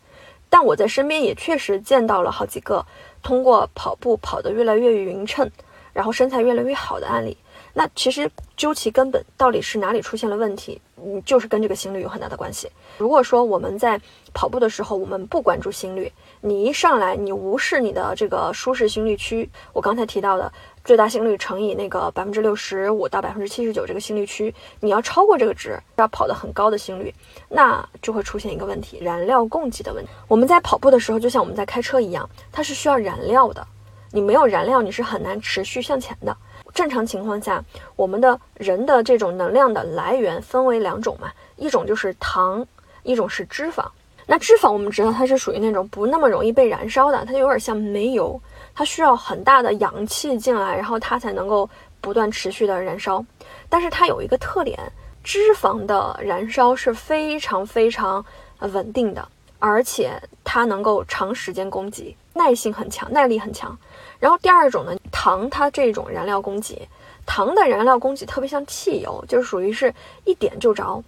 [0.48, 2.84] 但我在身边也确实见到了好几个
[3.22, 5.48] 通过跑步跑得越来越匀称，
[5.92, 7.36] 然后身材越来越好的案例。
[7.72, 10.80] 那其实究其根本，到底是哪里出现了问题？
[10.96, 12.68] 嗯，就是跟这个心率有很大的关系。
[12.98, 14.00] 如果说我们在
[14.34, 16.10] 跑步的时候，我们不关注心率，
[16.42, 20.50] 你一上来你无视你的这个舒适心率区，我刚才提到的
[20.82, 27.14] 最大心率乘以那个百分之六十五到百分之七十九这个心率区，你要超过这个值，要跑得很高的心率，
[27.50, 30.10] 那就会出现一个问题，燃料供给的问题。
[30.28, 33.66] 我们在跑步的时候，就像我们在开车一样，它是需要燃料的，
[34.10, 36.34] 你没有燃料，你是很难持续向前的。
[36.72, 37.62] 正常情况下，
[37.96, 42.66] 我们的人的这种能量的来源分为两种嘛，一种就是糖，
[43.02, 43.84] 一种是脂肪。
[44.30, 48.40] 那脂肪我们知道它是属于那种不那么容易被燃烧的，它就有点像煤油，
[48.72, 51.68] 它需要很大的氧气进来，然后它才能够
[52.00, 53.24] 不断持续的燃烧。
[53.68, 54.78] 但是它有一个特点，
[55.24, 58.24] 脂肪的燃烧是非常非常
[58.60, 59.28] 呃稳定的，
[59.58, 60.12] 而且
[60.44, 63.76] 它能够长时间供给，耐性很强，耐力很强。
[64.20, 66.88] 然后第二种呢，糖它这种燃料供给，
[67.26, 69.92] 糖的燃料供给特别像汽油，就是属于是
[70.24, 71.02] 一点就着，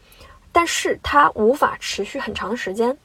[0.51, 2.99] 但是它无法持续很长的时间。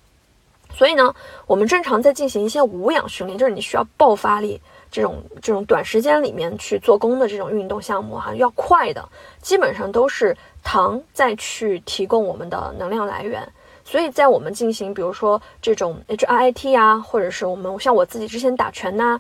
[0.74, 1.14] 所以呢，
[1.46, 4.62] 我们正常在进行一些无氧训练，就是你需要爆发力
[4.92, 9.08] 这种这种短时间里面去做功的这种运动项目哈，要快的，
[9.42, 13.48] 基本上都是糖再去提供我们的能量来源。
[13.84, 19.20] 所以在我们进行比如说这种 HIIT 啊，或者是我们像我自己之前打拳呐。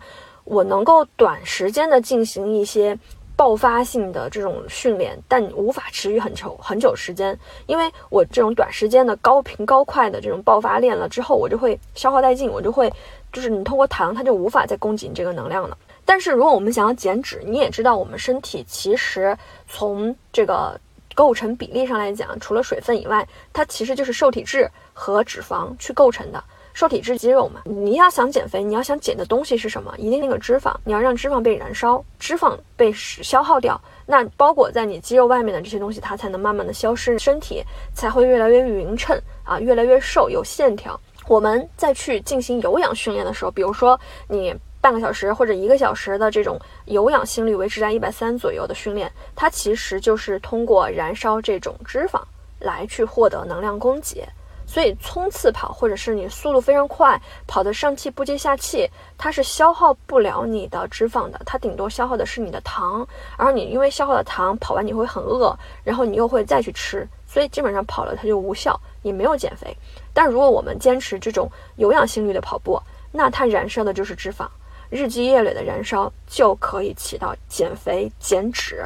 [0.49, 2.97] 我能够短时间的进行一些
[3.37, 12.91] 爆发性的这种训练，但无法持续很久很久时间，因为我这种短时间的高频高快的这种爆发练了之后，我就会消耗殆尽，我就会
[13.31, 15.77] 就是你通过糖，它就无法再供给你这个能量了。
[16.03, 19.37] 但是如果我们想要减脂，你也知道，我们身体其实
[19.69, 20.79] 从这个
[21.13, 26.43] 构成比例上来讲，除了水分以外，它其实就是受体质和脂肪去构成的。
[26.77, 29.91] 受体质肌肉嘛，你要想减肥，你要想减的东西是什么？
[29.97, 37.63] 一定那个脂肪，你要让脂肪被燃烧，脂肪被消耗掉，那包裹在你肌肉外面的这些东西，它才能慢慢的消失，身体
[37.95, 40.95] 才会越来越匀称啊，越来越瘦，有线条。
[41.27, 52.21] 我们再去进行有氧训练的时候，比如说你半个小时或者一个小时的这种有氧心率维持在一百三左右的训练，它其实就是通过燃烧这种脂肪
[52.59, 54.23] 来去获得能量供给。
[54.67, 58.87] 所以冲刺跑，或者是你速度非常快，跑得上气不接下气，
[59.17, 63.07] 它是消耗不了你的脂肪的，它顶多消耗的是你的糖。
[63.37, 69.75] 而你因为消耗了糖，跑完你会很饿，然后你又会再去吃，所以基本上跑了它就无效，你没有减肥。
[70.13, 72.79] 但如果我们坚持这种有氧心率的跑步，
[73.11, 74.45] 那它燃烧的就是脂肪，
[74.89, 78.83] 日积月累的燃烧就可以起到减肥减脂。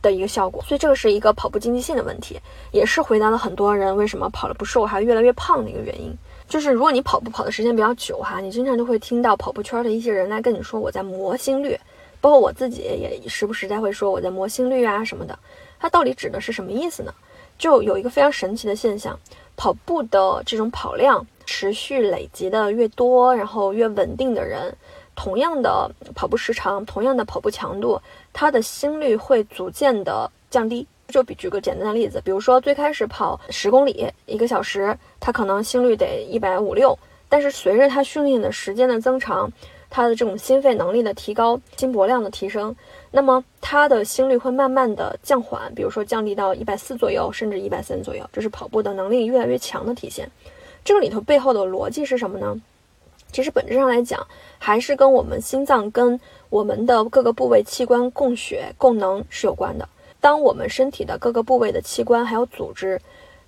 [0.00, 2.38] 的一个效果，所以这个是一个跑步经济性的问题，
[2.70, 6.16] 也是回答了很多人为什么跑了不瘦还越来越胖的一个原因。
[6.48, 11.78] 就是如果你跑步跑的时间比较久哈，你经常就会听到跑步圈的一些人来跟你说我在磨心率，
[12.20, 15.38] 包括我自己也时不时在会说我在磨心率啊什么的。
[15.78, 17.12] 它到底指的是什么意思呢？
[17.58, 19.18] 就有一个非常神奇的现象，
[19.56, 24.76] 跑步的这种跑量持续累积的越多，然后越稳定的人。
[25.14, 28.00] 同样的跑步时长，同样的跑步强度，
[28.32, 30.86] 它的心率会逐渐的降低。
[31.08, 36.98] 就比举个简单的例子，比如说最开始跑十公里一个小时，它可能心率得一百五六，
[37.30, 39.50] 但是随着它训练的时间的增长，
[39.88, 42.76] 它的这种心肺能力的提高，心搏量的提升，
[43.10, 50.30] 那么它的心率会慢慢的降缓，比如说降低到一百四左右，甚至一百三左右，这是跑步的能力越来越强的体现。
[50.84, 52.54] 这个里头背后的逻辑是什么呢？
[53.32, 54.26] 其实本质上来讲，
[54.58, 56.20] 还是跟我们心脏跟
[56.50, 59.88] 我们的各个部位器官供血供能是有关的。
[60.20, 63.00] 当我们身体的各个部位的器官还有组织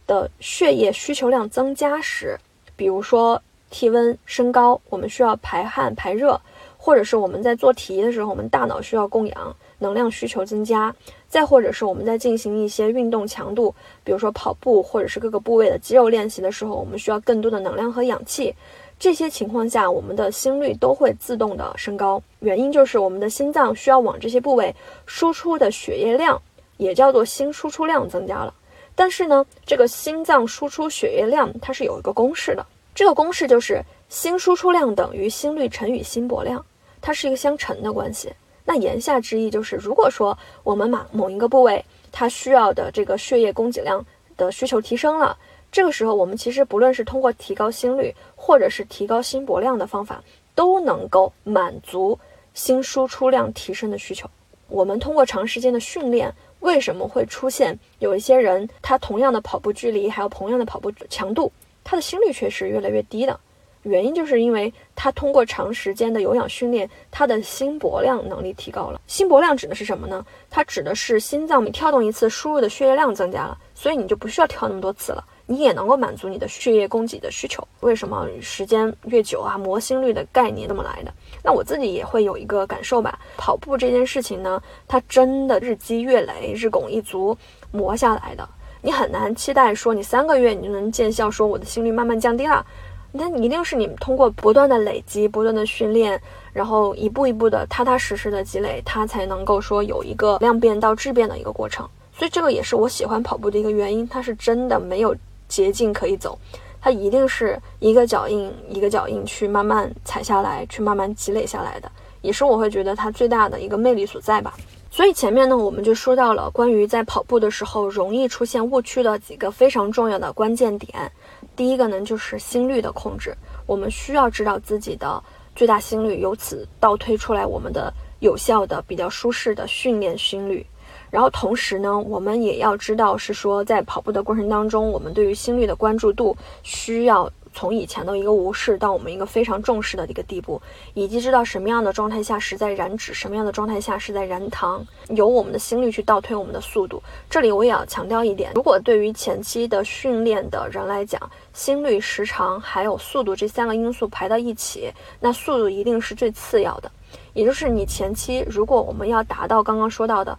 [0.06, 2.38] 的血液需求量增加时，
[2.76, 3.40] 比如说
[3.70, 6.40] 体温升高，我们需要排汗排热，
[6.76, 10.94] 或者是我们在做题的时候，我们大脑需要供氧，能量需求增加，
[11.28, 13.74] 再或者是我们在进行一些运动强度，
[14.04, 18.54] 比如说跑步或者是各个部位的肌肉练习的时候，我们需要更多的能量和氧气。
[19.00, 24.76] 这些情况下，我们的心率都会自动的升高，原因就是我们的心脏需要往这些部位
[25.06, 26.40] 输出的血液量，
[26.76, 28.52] 也叫做心输出量增加了。
[28.94, 36.62] 但是呢，这个心脏输出血液量它是有一个公式的，这个公式就是心输出量等于心率乘以心搏量，
[37.00, 38.30] 它是一个相乘的关系。
[38.66, 41.82] 那言下之意就是，如果说我们某某一个部位
[42.12, 44.04] 它需要的这个血液供给量
[44.36, 45.38] 的需求提升了。
[45.72, 50.22] 这个时候，我们其实不论是通过提高心率，或者是提高心搏量的方法，
[50.54, 52.18] 都能够满足
[52.54, 54.28] 心输出量提升的需求。
[54.68, 61.52] 我们通过长时间的训练，为什么会出现有一些人，他同样的跑步距离，还有同样的跑步强度，
[61.84, 63.38] 他的心率却是越来越低的？
[63.84, 69.00] 原因就是因为他通过长时间的有氧训练，他的心搏量能力提高了。
[69.06, 70.24] 心搏量指的是什么呢？
[70.50, 77.66] 它指的是心脏每跳动一次，输入的血液量增加了，所以你就不需要跳那么多次了，你也能够满足你的血液供给的需求。
[77.80, 81.12] 为什么时间越久啊，磨心率的概念这么来的？
[81.42, 83.18] 那我自己也会有一个感受吧。
[83.36, 87.36] 跑步这件事情呢，它真的日积月累、日拱一卒
[87.72, 88.48] 磨下来的。
[88.80, 92.64] 你很难期待说你三个月你就能见效，说我的心率慢慢降低了。
[93.10, 96.22] 那一定是你通过不断的累积、不断的训练，
[96.52, 101.88] 然后一步一步的踏踏实实的积累，它才能够说有一个量变到质变的一个过程。
[102.16, 105.16] 所以这个也是我喜欢跑步的一个原因，它是真的没有
[105.50, 106.38] 捷径可以走，
[106.80, 111.92] 它一定是一个脚印一个脚印去慢慢踩下来，去慢慢积累下来的，
[112.22, 114.54] 也是我会觉得它最大的一个魅力所在吧。
[114.92, 121.12] 所以前面呢，我们就说到了关于在跑步的时候容易出现误区的几个非常重要的关键点。
[121.54, 123.36] 第一个呢，就是心率的控制，
[123.66, 125.22] 我们需要知道自己的
[125.54, 130.66] 最大心率，由此倒推出来我们的有效的、比较舒适的训练心率。
[131.10, 137.30] 然后同时呢，我们也要知道是说，在跑步的过程当中，我们对于心率的关注度需要。
[137.52, 140.62] 从以前的一个无视到我们一个非常重视的一个地步，
[140.94, 147.02] 以及知道什么样的状态下是在燃脂，什么样的状态下是在燃糖，由我们的心率去倒推我们的速度。
[147.28, 151.20] 这里我也要强调一点，如果对于前期的训练的人来讲，
[151.52, 154.88] 心率、时长还有速度这三个因素排到一起，
[155.18, 156.88] 那速度一定是最次要的。
[157.32, 160.36] 也就是你前期，如果我们要达到刚刚说到的，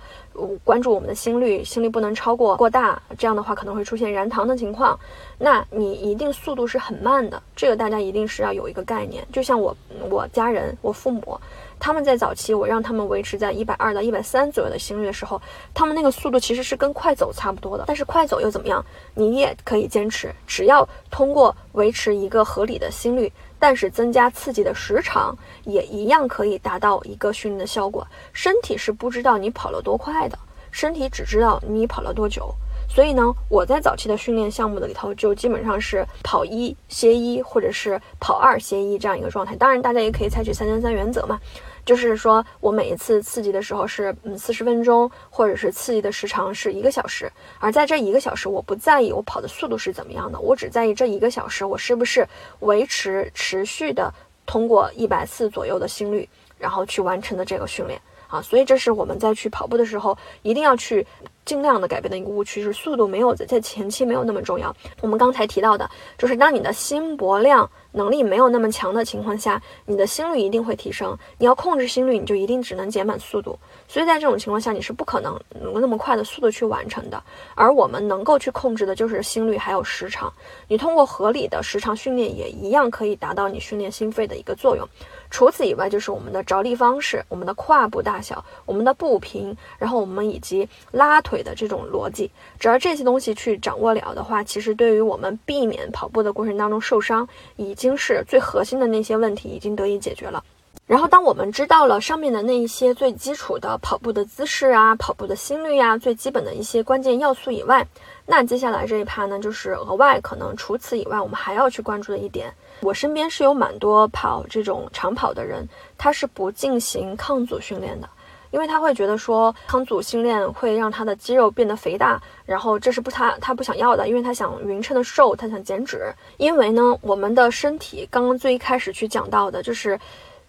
[0.63, 4.99] 关注我们的心率，心率不能超过过大，这样的话可能会出现燃糖的情况，
[5.37, 9.25] 那你一定速度是很慢的，这个大家一定是要有一个概念。
[9.31, 9.75] 就像我
[10.09, 11.39] 我家人，我父母，
[11.79, 15.41] 他们在早期我让他们维持在一百二到一百三左右的心率的时候，
[15.73, 17.85] 他们那个速度其实是跟快走差不多的。
[17.87, 18.83] 但是快走又怎么样？
[19.13, 23.31] 你也可以坚持，只要通过维持一个合理的心率。
[23.61, 28.05] 但是增加刺激的时长也一样可以达到一个训练的效果。
[28.33, 30.37] 身体是不知道你跑了多快的，
[30.71, 32.51] 身体只知道你跑了多久。
[32.89, 39.55] 所以呢，我在早期的训练项目的里头，就基本上是跑一歇一，或者是跑二歇一这样一个状态。
[39.55, 41.39] 当然，大家也可以采取三三三原则嘛。
[41.85, 52.27] 就是说我每一次刺激的时候是嗯四十分钟，或者是刺激的时长是一个小时，而在这一个小时，我不在意我跑的速度是怎么样的，我只在意这一个小时我是不是
[52.59, 54.13] 维持持续的
[54.45, 56.27] 通过一百次左右的心率，
[56.57, 58.41] 然后去完成的这个训练啊。
[58.41, 61.05] 所以这是我们在去跑步的时候一定要去。
[61.45, 64.75] 尽量的改变的一个误区是速度没有在前期没有那么重要。
[65.01, 71.17] 我们刚才提到的，就是当你的心搏量能力没有那么强的情况下，你的心率一定会提升。
[71.37, 73.57] 你要控制心率，你就一定只能减慢速度。
[73.91, 77.21] 所以在这种情况下，你是不可能能够那么快的速度去完成的。
[77.55, 80.31] 而我们能够去控制的就是心率还有时长。
[80.69, 84.87] 你通过合理的时长训练，也一样可以达到你训练心肺的一个作用。
[85.29, 97.27] 除此以外，就是我们的着力方式、我们的跨步大小、我们的步频，然后我们以及拉腿的这种逻辑，只要这些东西去掌握了的话，其实对于我们避免跑步的过程当中受伤，
[97.57, 100.41] 已经是最核心的那些问题已经得以解决了。
[100.87, 107.87] 然后，当我们知道了上面的那一些最基础的跑步的姿势啊、跑步的心率啊、最基本的一些关键要素以外，
[108.25, 112.53] 那接下来这一趴呢，就是额外可能除此以外，我们还要去关注的一点。
[112.81, 115.65] 我身边是有蛮多跑这种长跑的人，
[115.97, 118.09] 他是不进行抗阻训练的，
[118.49, 126.13] 因为他会觉得说抗阻训练会让他的肌肉变得肥大，然后这是不他他不想要的，因为他想匀称的瘦，他想减脂。
[126.35, 129.97] 因为呢，我们的身体刚刚最一开始去讲到的就是，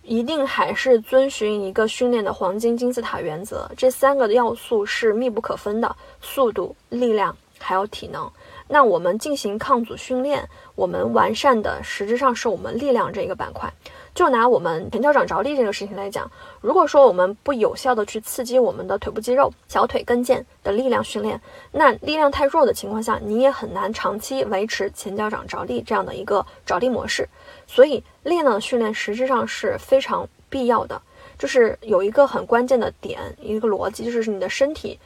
[0.02, 8.30] 一定还是遵循一个训练的黄金金字塔原则，这三个要素是密不可分的：速度、力量还有体能。
[8.68, 13.72] 那我们进行抗阻训练，我们完善的实质上是我们力量这一个板块。
[14.14, 16.30] 就拿我们前脚掌着地这个事情来讲，
[16.60, 21.40] 如果说我们不有效的去刺激我们的腿部肌肉、小腿跟腱的力量训练，
[21.70, 27.26] 那力量太弱的情况下，你也很难长期维持前脚掌着地这样的一个着地模式。
[27.74, 31.00] 所以力量的训练实质上是非常必要的，
[31.38, 34.98] 就是有一个很关键的点，一个逻辑，就是你的身体。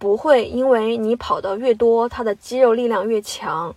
[0.00, 3.72] 不会因为你跑得越多，它的肌肉力量越强。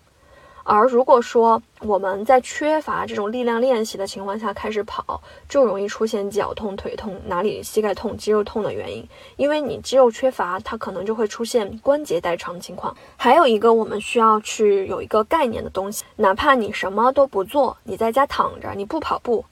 [0.73, 9.05] 而如果说我们在缺乏这种力量练习的情况下开始跑，就容易出现脚痛、腿痛、哪里膝盖痛、肌肉痛的原因。
[9.35, 12.95] 因为你肌肉缺乏，它可能就会出现关节代偿情况。
[13.17, 19.43] 还有一个我们需要去有一个概念的东西，哪怕你什么都不做，你在家躺着，你不跑步，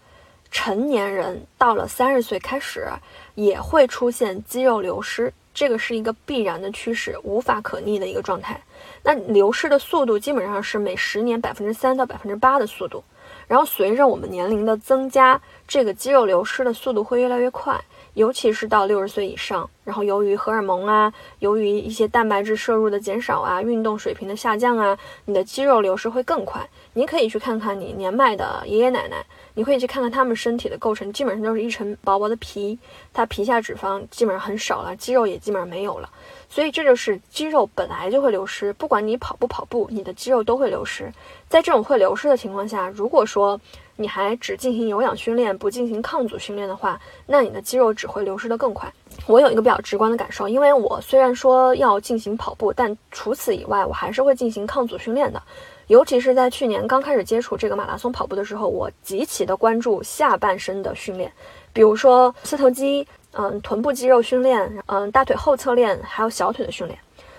[0.49, 2.87] 成年人到了三十岁开始
[3.35, 5.33] 也会出现肌肉流失。
[5.59, 8.61] 这个是一个必然的趋势，无法可逆的一个状态。
[9.03, 13.03] 那流失的速度基本上是每十年百分之三到百分之八的速度。
[13.45, 17.77] 然后随着我们年龄的增加，这个肌肉流失的速度会越来越快。
[18.13, 26.67] 尤其是到六十岁以上，然后由于荷尔蒙啊，由于一些蛋白质摄入的减少啊，运动水平的下降啊，你的肌肉流失会更快。
[26.93, 32.77] 你可以去看看你年迈的爷爷奶奶，你可以去看看他们身体的构成，基本上都是一层薄薄的皮，
[33.13, 36.09] 它皮下脂肪基本上很少了，肌肉也基本上没有了。
[36.49, 41.11] 所以这就是肌肉本来就会流失，不管你跑不跑步，你的肌肉都会流失。
[41.47, 43.59] 在这种会流失的情况下，如果说
[43.99, 48.89] 你还只进行有氧训练，不进行抗阻训练的话，那你的肌肉只会流失得更快。
[49.27, 55.43] 我有一个比较直观的感受，因为我虽然说要进行跑步，但除此以外，我还是会进行抗阻训练的。
[55.87, 61.31] 尤其是在去年刚开始接触这个马拉松跑步的时候，我极其的关注下半身的训练，
[61.73, 63.05] 比如说四头肌。
[63.33, 66.97] 嗯，臀部肌肉训练，嗯，大腿后侧练，还有小腿的训练，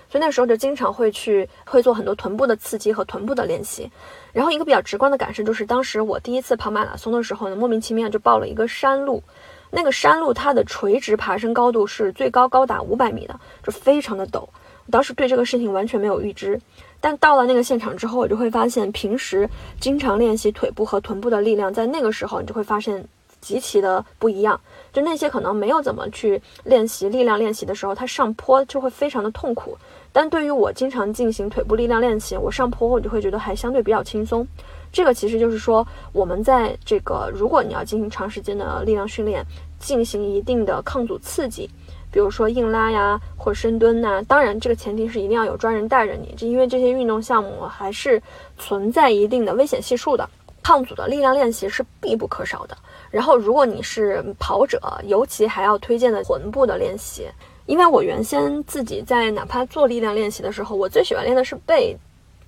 [0.08, 3.90] 所以那时候就经常会去会做很多臀部的刺激和臀部的练习。
[4.32, 9.22] 然后一个比较直观的感受就是，当时我第一次跑马拉松的时候呢，莫名其妙就报了一个山路，
[9.70, 14.40] 那个山路它的垂直爬升高度是最高高达五百米的，就非常的陡。
[14.40, 16.60] 我当时对这个事情完全没有预知，
[17.00, 19.48] 但到了那个现场之后，我就会发现，平时
[19.80, 23.06] 经常练习腿部和臀部的力量，在那个时候你就会发现。
[23.40, 24.60] 极其的不一样，
[24.92, 29.78] 就那些可能没有怎么去练习力量练习的时候，它上坡就会非常的痛苦。
[30.12, 34.46] 但对于我经常进行腿部力量练习，我上坡我就会觉得还相对比较轻松。
[34.92, 39.44] 这个其实就是说，我们在这个如果你要进行长时间的力量训练，
[39.78, 41.70] 进行一定的抗阻刺激，
[42.10, 48.20] 比如说硬拉呀或深蹲呐，当然这个前提是一定要有专人带着你，这因为这些运动项目还是
[48.58, 50.28] 存在一定的危险系数的。
[50.62, 52.76] 抗阻的力量练习是必不可少的。
[53.10, 57.26] 然后，如果你是跑者，尤其还要推荐的臀部的练习，
[57.70, 61.96] 因为我原先自己在哪怕做力量练习的时候，我最喜欢练的是背、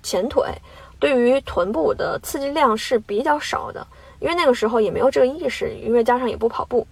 [0.03, 0.43] 前腿，
[0.99, 3.87] 对于臀部的刺激量是比较少的，
[4.19, 6.85] 因为那个时候也没有这个意识，因为加上也不跑步。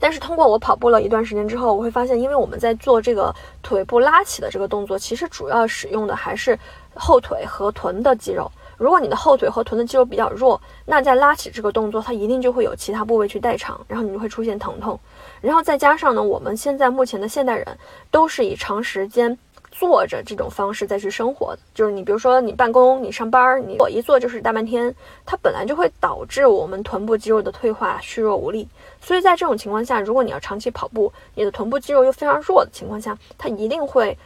[0.00, 3.32] 但是通过我跑步了一段时间之后，我会发现，因为我们在做这个
[3.62, 6.58] 腿部拉起的这个动作，其实主要使用的还是
[6.96, 8.50] 后腿和臀的肌肉。
[8.76, 14.98] 如果你的后腿和臀的肌肉比较弱，那在拉起这个动作，它一定就会有其他部位去代偿，然后你就会出现疼痛。
[15.40, 17.66] 然后再加上呢，我们现在目前的现代人
[18.10, 19.36] 都是以长时间
[19.70, 28.68] 坐着这种方式再去生活的，就是你比如说你办公、你上班，你我一坐就是大半天，它本来就会导致我们臀部肌肉的退化、虚弱无力。
[29.00, 34.16] 所以在这种情况下，如果你要长期跑步，你的臀部肌肉又非常弱的情况下，它一定会。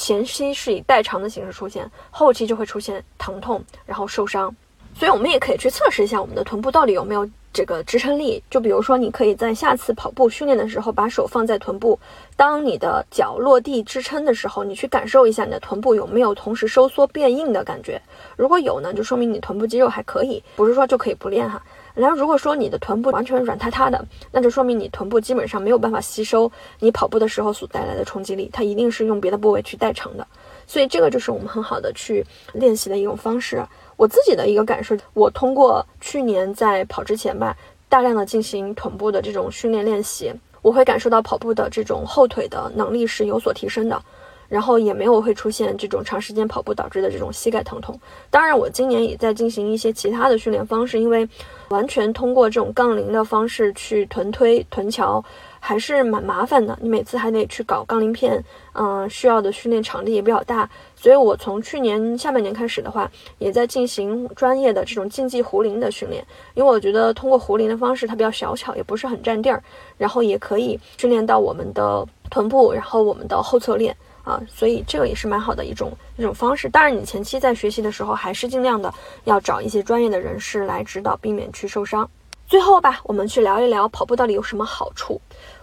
[0.00, 4.54] 前期是以代偿的形式出现，后期就会出现疼痛，然后受伤。
[4.94, 8.42] 所以我们也可以去测试一下我们的臀部到底有没有这个支撑力。
[8.50, 11.98] 就比如说，你可以在下次跑步训练的时候，把手放在臀部，
[12.36, 18.00] 当你的脚落地支撑的时候，你去感受一下你的臀部有没有同时收缩变硬的感觉。
[18.36, 21.62] 如果有呢，就说明你臀部肌肉还可以，不是说就可以不练哈。
[21.94, 30.24] 然后如果说你的臀部完全软塌塌的，那就说明你臀部基本上没有办法吸收你跑步的时候所带来的冲击力，它一定是用别的部位去代偿的。
[30.64, 33.60] 所以这个就是我们很好的去练习的一种方式。
[33.98, 37.54] 我自己的一个感受，我通过去年在跑之前吧，
[37.90, 40.32] 大量的进行臀部的这种训练练习，
[40.62, 44.00] 我会感受到跑步的这种后腿的能力是有所提升的。
[44.48, 48.00] 然后也没有会出现这种长时间跑步导致的这种膝盖疼痛。
[48.30, 51.28] 当然，我今年也在进行一些其他的训练方式，因为
[51.68, 55.22] 完全通过这种杠铃的方式去臀推、臀桥
[55.60, 56.78] 还是蛮麻烦的。
[56.80, 58.42] 你每次还得去搞杠铃片，
[58.74, 60.68] 嗯，需要的训练场地也比较大。
[60.96, 69.62] 所以我从去年下半年开始的话，也在进行专业的这种竞技壶铃的训练，因为我觉得通过壶铃的方式，它比较小巧，也不是很占地儿，
[69.96, 73.96] 然后也可以训练到我们的臀部，然后我们的后侧链。
[74.24, 76.68] 啊，所以这个也是蛮好的一种一种方式。
[76.68, 78.92] 当然，你前期在学习的时候，还是尽量的
[79.24, 82.06] 要找一些专业的人士来指导，避免去受伤。
[82.46, 85.18] 最后吧，我们去聊一聊跑步到底有什么好处。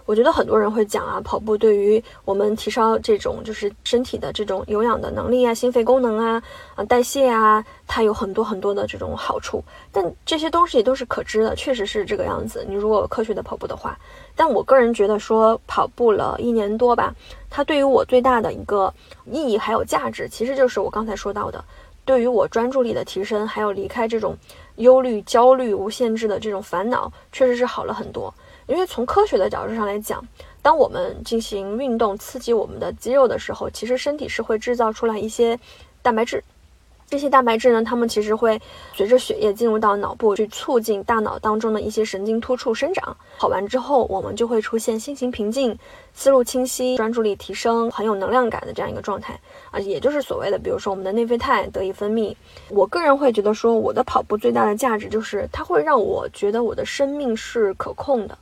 [0.06, 6.40] 我觉得很多人会讲啊，跑步对于我们提升这种就是身体的这种有氧的能力啊、心肺功能啊、
[6.76, 9.62] 啊代谢啊，它有很多很多的这种好处。
[9.90, 12.64] 但这些东西都是可知的，确实是这个样子。
[12.68, 13.98] 你如果科学的跑步的话，
[14.36, 17.12] 但我个人觉得说跑步了一年多吧，
[17.50, 18.94] 它对于我最大的一个
[19.24, 21.64] 意义还有价值，其实就是我刚才说到的，
[22.04, 24.36] 对于我专注力的提升，还有离开这种
[24.76, 28.32] 忧虑、焦虑、无限制的这种烦恼，确实是好了很多。
[28.66, 30.24] 因为从科学的角度上来讲，
[30.60, 35.58] 当我们进行运动刺激我们的肌肉的时候，其实身体是会制造出来一些
[36.02, 36.42] 蛋白质，
[37.08, 38.60] 这些蛋白质呢，它们其实会
[38.92, 43.16] 随着血液进入到脑部，去促进大脑当中的一些神经突触生长。
[43.38, 45.78] 跑完之后，我们就会出现心情平静、
[46.12, 49.38] 思路清晰、专注力提升、很有能量感的这样一个状态
[49.70, 52.34] 啊，也就是所谓的，比如说我们的内啡肽得以分泌。
[52.70, 58.36] 我个人会觉得说，我的跑步最大的价值就是它会让我觉得我的生命是可控的。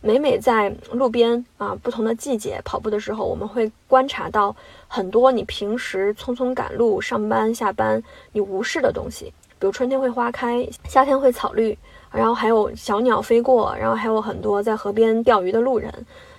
[0.00, 4.54] 每每在路边啊，不同的季节跑步的时候，我们会观察到
[4.86, 11.76] 很多你平时匆匆赶路、上班下班你无视的东西，比如春天会花开，夏天会草绿，
[12.12, 15.92] 然后还有小鸟飞过，然后还有很多在河边钓鱼的路人，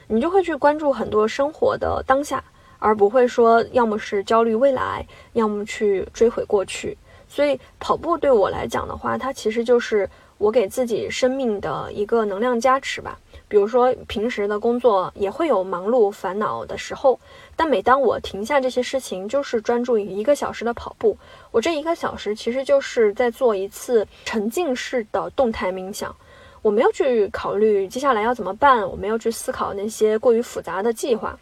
[0.08, 2.42] 你就会去关注很多生活的当下，
[2.80, 6.98] 而不会说要么是焦虑未来，要么去追悔过去。
[7.28, 13.20] 所以跑步对我来讲的话，它其实就是我给自己生命的一个能量加持吧。
[13.50, 17.20] 比如说，平时的工作也会有忙碌、烦恼的时候，
[17.56, 21.18] 但每当我停下这些事情，就是专注于一个小时的跑步，
[21.50, 26.16] 我这一个小时其实就是在做一次沉浸式的动态冥想。
[26.62, 31.38] 我没有去考虑接下来要怎么办，我没有去思考那些过于复杂的计划。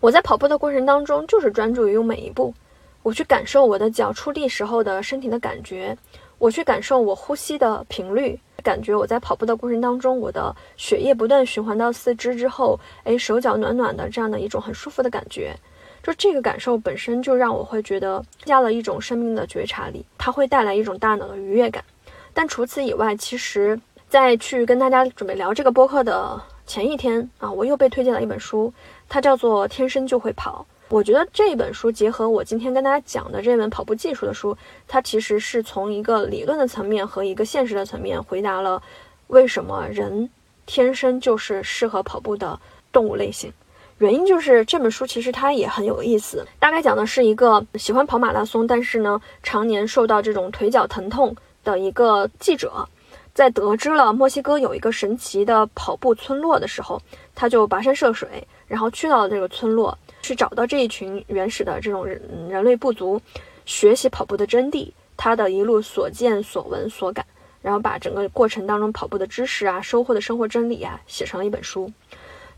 [0.00, 2.54] 我在跑步的过程当中，就是专注于用每一步，
[3.02, 5.96] 我去感受我的脚触地时候的身体的感觉，
[6.38, 8.38] 我去感受我呼吸的频率。
[8.64, 15.54] 感觉我在跑步的过程当中，我的血液不断循环到四肢之后，哎，手脚暖暖的，这样的一种很舒服的感觉，
[16.02, 21.84] 就这个感受本身就让我会觉得加了一种生命的觉察力，它会带来一种大脑的愉悦感。
[22.32, 28.72] 但除此以外，其实，在去跟大家准备聊这个播客的前一天啊，我又被推荐了一本书，
[29.08, 30.66] 它叫做《天生就会跑》。
[30.94, 38.80] 我觉得这本书结合我今天跟大家讲的这本跑步技术的书，它其实是从一个理论的层面和一个现实的层面回答了
[39.26, 40.30] 为什么人
[40.66, 42.60] 天生就是适合跑步的
[42.92, 43.52] 动物类型。
[43.98, 51.34] 原因就是这本书其实它也很有意思，大概讲的是一个喜欢跑马拉松，但是呢常年受到这种腿脚疼痛
[51.64, 52.88] 的一个记者，
[53.34, 57.02] 在得知了墨西哥有一个神奇的跑步村落的时候，
[57.34, 59.98] 他就跋山涉水，然后去到了这个村落。
[60.24, 62.18] 去找到这一群原始的这种人
[62.48, 63.20] 人类部族，
[63.66, 67.26] 学习跑步的真谛，他的一路所见所闻所感，
[67.60, 71.92] 然后把整个过程当中跑步的知识啊，收获的生活真理啊，写成了一本书。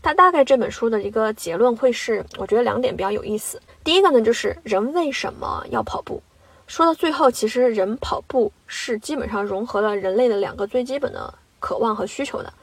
[0.01, 3.61] 他大概这本书的一个结论会是，我觉得两点比较有意思。
[3.83, 6.23] 第一个呢，就是人为什么要跑步？
[6.67, 12.53] 说到最后，其实人跑步是基本上融合了人类的两个最基本的渴望和需求的：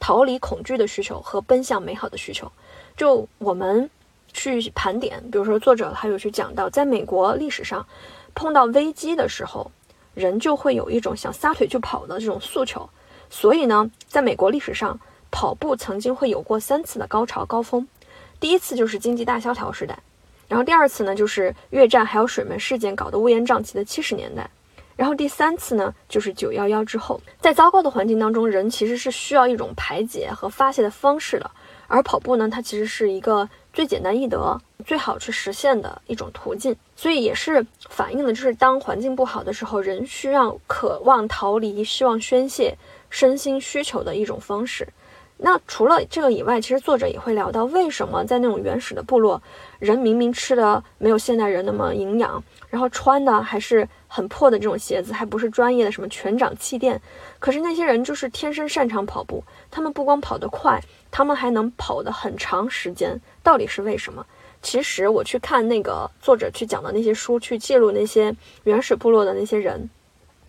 [0.00, 2.50] 逃离恐惧的需求和奔向美好的需求。
[2.96, 3.90] 就我们。
[4.34, 7.86] 去盘点，比如说作者还有去讲到，在美国历史上，
[8.34, 9.70] 碰到危机的时候，
[10.12, 12.86] 人就会有一种想撒腿就跑的这种诉求。
[13.30, 14.98] 所以呢，在美国历史上，
[15.30, 17.86] 跑步曾经会有过三次的高潮高峰。
[18.38, 19.98] 第一次就是经济大萧条时代，
[20.48, 24.50] 然后第二次呢就是越战还有水门事件搞得乌烟瘴气的七十年代，
[24.96, 27.20] 然后第三次呢就是九幺幺之后。
[27.40, 31.50] 在糟糕的环境当中，人其实是需要一种排解和发泄的方式的，
[31.86, 33.48] 而跑步呢，它其实是一个。
[33.74, 42.78] 最简单易得、最好去实现的一种途径，所以也是反映的，就是当环境不好的时候，人需要渴望逃离、希望宣泄
[43.10, 44.86] 身心需求的一种方式。
[45.36, 49.42] 那除了这个以外，其实作者也会聊到，为什么在那种原始的部落，
[49.78, 57.00] 人明明吃的没有现代人那么营养，然后穿的还是很破的这种鞋子，还不是专业的什么全掌气垫，
[57.40, 60.80] 可是那些人就是天生擅长跑步，他们不光跑得快。
[61.10, 64.26] 他们还能跑得很长时间，到底是为什么？
[64.62, 69.88] 其实我去看那个作者去讲的那些书，去记录那些原始部落的那些人，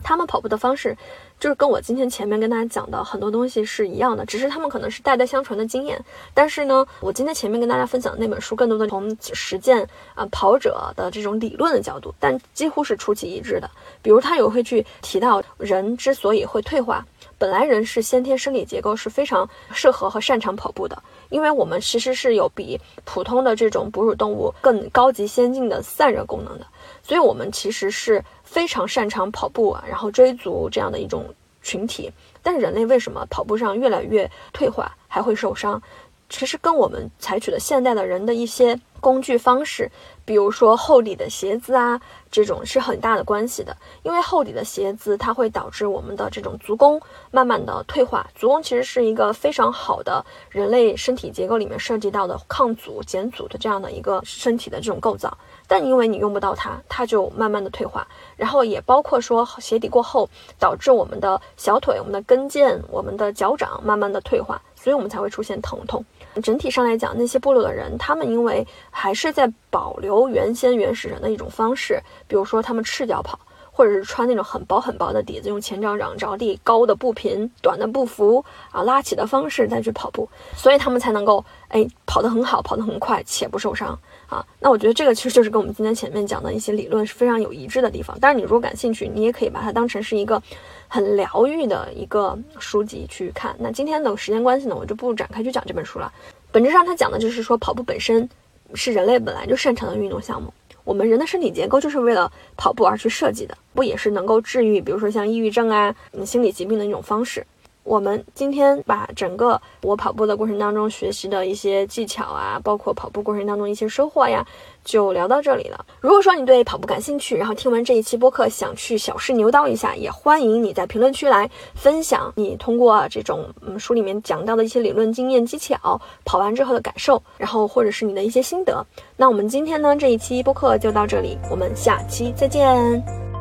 [0.01, 0.97] 他们跑步的方式。
[1.39, 6.03] 就是跟我今天前面跟大家讲的很多东西是一样的，只是他们可能是代代相传的经验。
[6.33, 13.69] 但是呢，我今天前面跟大家分享的那本书，更多的从实践啊跑者的这种理论的角度，但几乎是出奇一致的。
[14.01, 17.05] 比如他也会去提到，人之所以会退化，
[17.38, 26.65] 本来人是先天生理结构是非常适合和擅长跑步的，因为我们其实是有比普通的这种哺乳动物更高级先进的散热功能的，
[27.03, 28.23] 所以我们其实是。
[28.56, 31.26] 非常擅长跑步啊，然后追逐这样的一种
[31.62, 32.10] 群体，
[32.41, 35.82] 但是人类为什么跑步上越来越退化，还会受伤？
[36.30, 39.91] 其实跟我们采取的现代的人的一些工具方式，
[40.26, 42.01] 比如说厚底的鞋子啊，
[42.32, 43.78] 这种是很大的关系的。
[44.01, 46.99] 因为厚底的鞋子，它会导致我们的这种足弓
[47.30, 48.28] 慢慢的退化。
[48.34, 55.38] 足弓其实是一个非常好的人类身体结构里面涉及到的抗阻、减阻的这样的一个身体的这种构造。
[55.67, 60.28] 但因为你用不到它，它就慢慢的退化，然后也包括说鞋底过厚，
[60.59, 66.03] 导致我们的小腿、我们的跟腱、我们的脚掌慢慢的退化，所以我们才会出现疼痛。
[66.41, 73.39] 整体上来讲，那些部落的人，他们因为还是在保留原先原始人的一种方式，比如说他们赤脚跑。
[73.77, 84.45] 或者是穿那种很薄很薄的底子，用前掌掌着地，高的步频，短的步幅啊，拉起的方式再去跑步，所以他们才能够哎跑得很好，跑得很快且不受伤啊。
[84.59, 88.17] 那我觉得这个其实就是跟我们今天前面讲的一些理论是非常有一致的地方。
[88.19, 90.41] 但是你如果感兴趣，你也可以把它当成是一个
[90.88, 93.55] 很疗愈的一个书籍去看。
[93.59, 96.11] 那今天的时间关系呢，我就不展开去讲这本书了。
[96.51, 98.30] 本质上它讲的就是说，跑步本身
[98.73, 100.53] 是人类本来就擅长的运动项目。
[100.84, 107.45] 我们人的身体结构就是为了跑步而去设计的，不也是能够治愈，比如说像抑郁症啊、心理疾病的一种方式。
[107.86, 114.43] 我们今天把整个我跑步的过程当中学习的一些技巧啊，包括跑步过程当中一些收获呀，
[114.83, 115.86] 就聊到这里了。
[116.01, 128.83] 如果说你对跑步感兴趣，然后听完这一期播客想去小试牛刀一下，也欢迎你在评论区来分享你通过这种嗯书里面讲到的一些理论经验技巧，跑完之后的感受，然后或者是你的一些心得。
[129.15, 133.34] 那我们今天呢这一期播客就到这里，我们下期再见。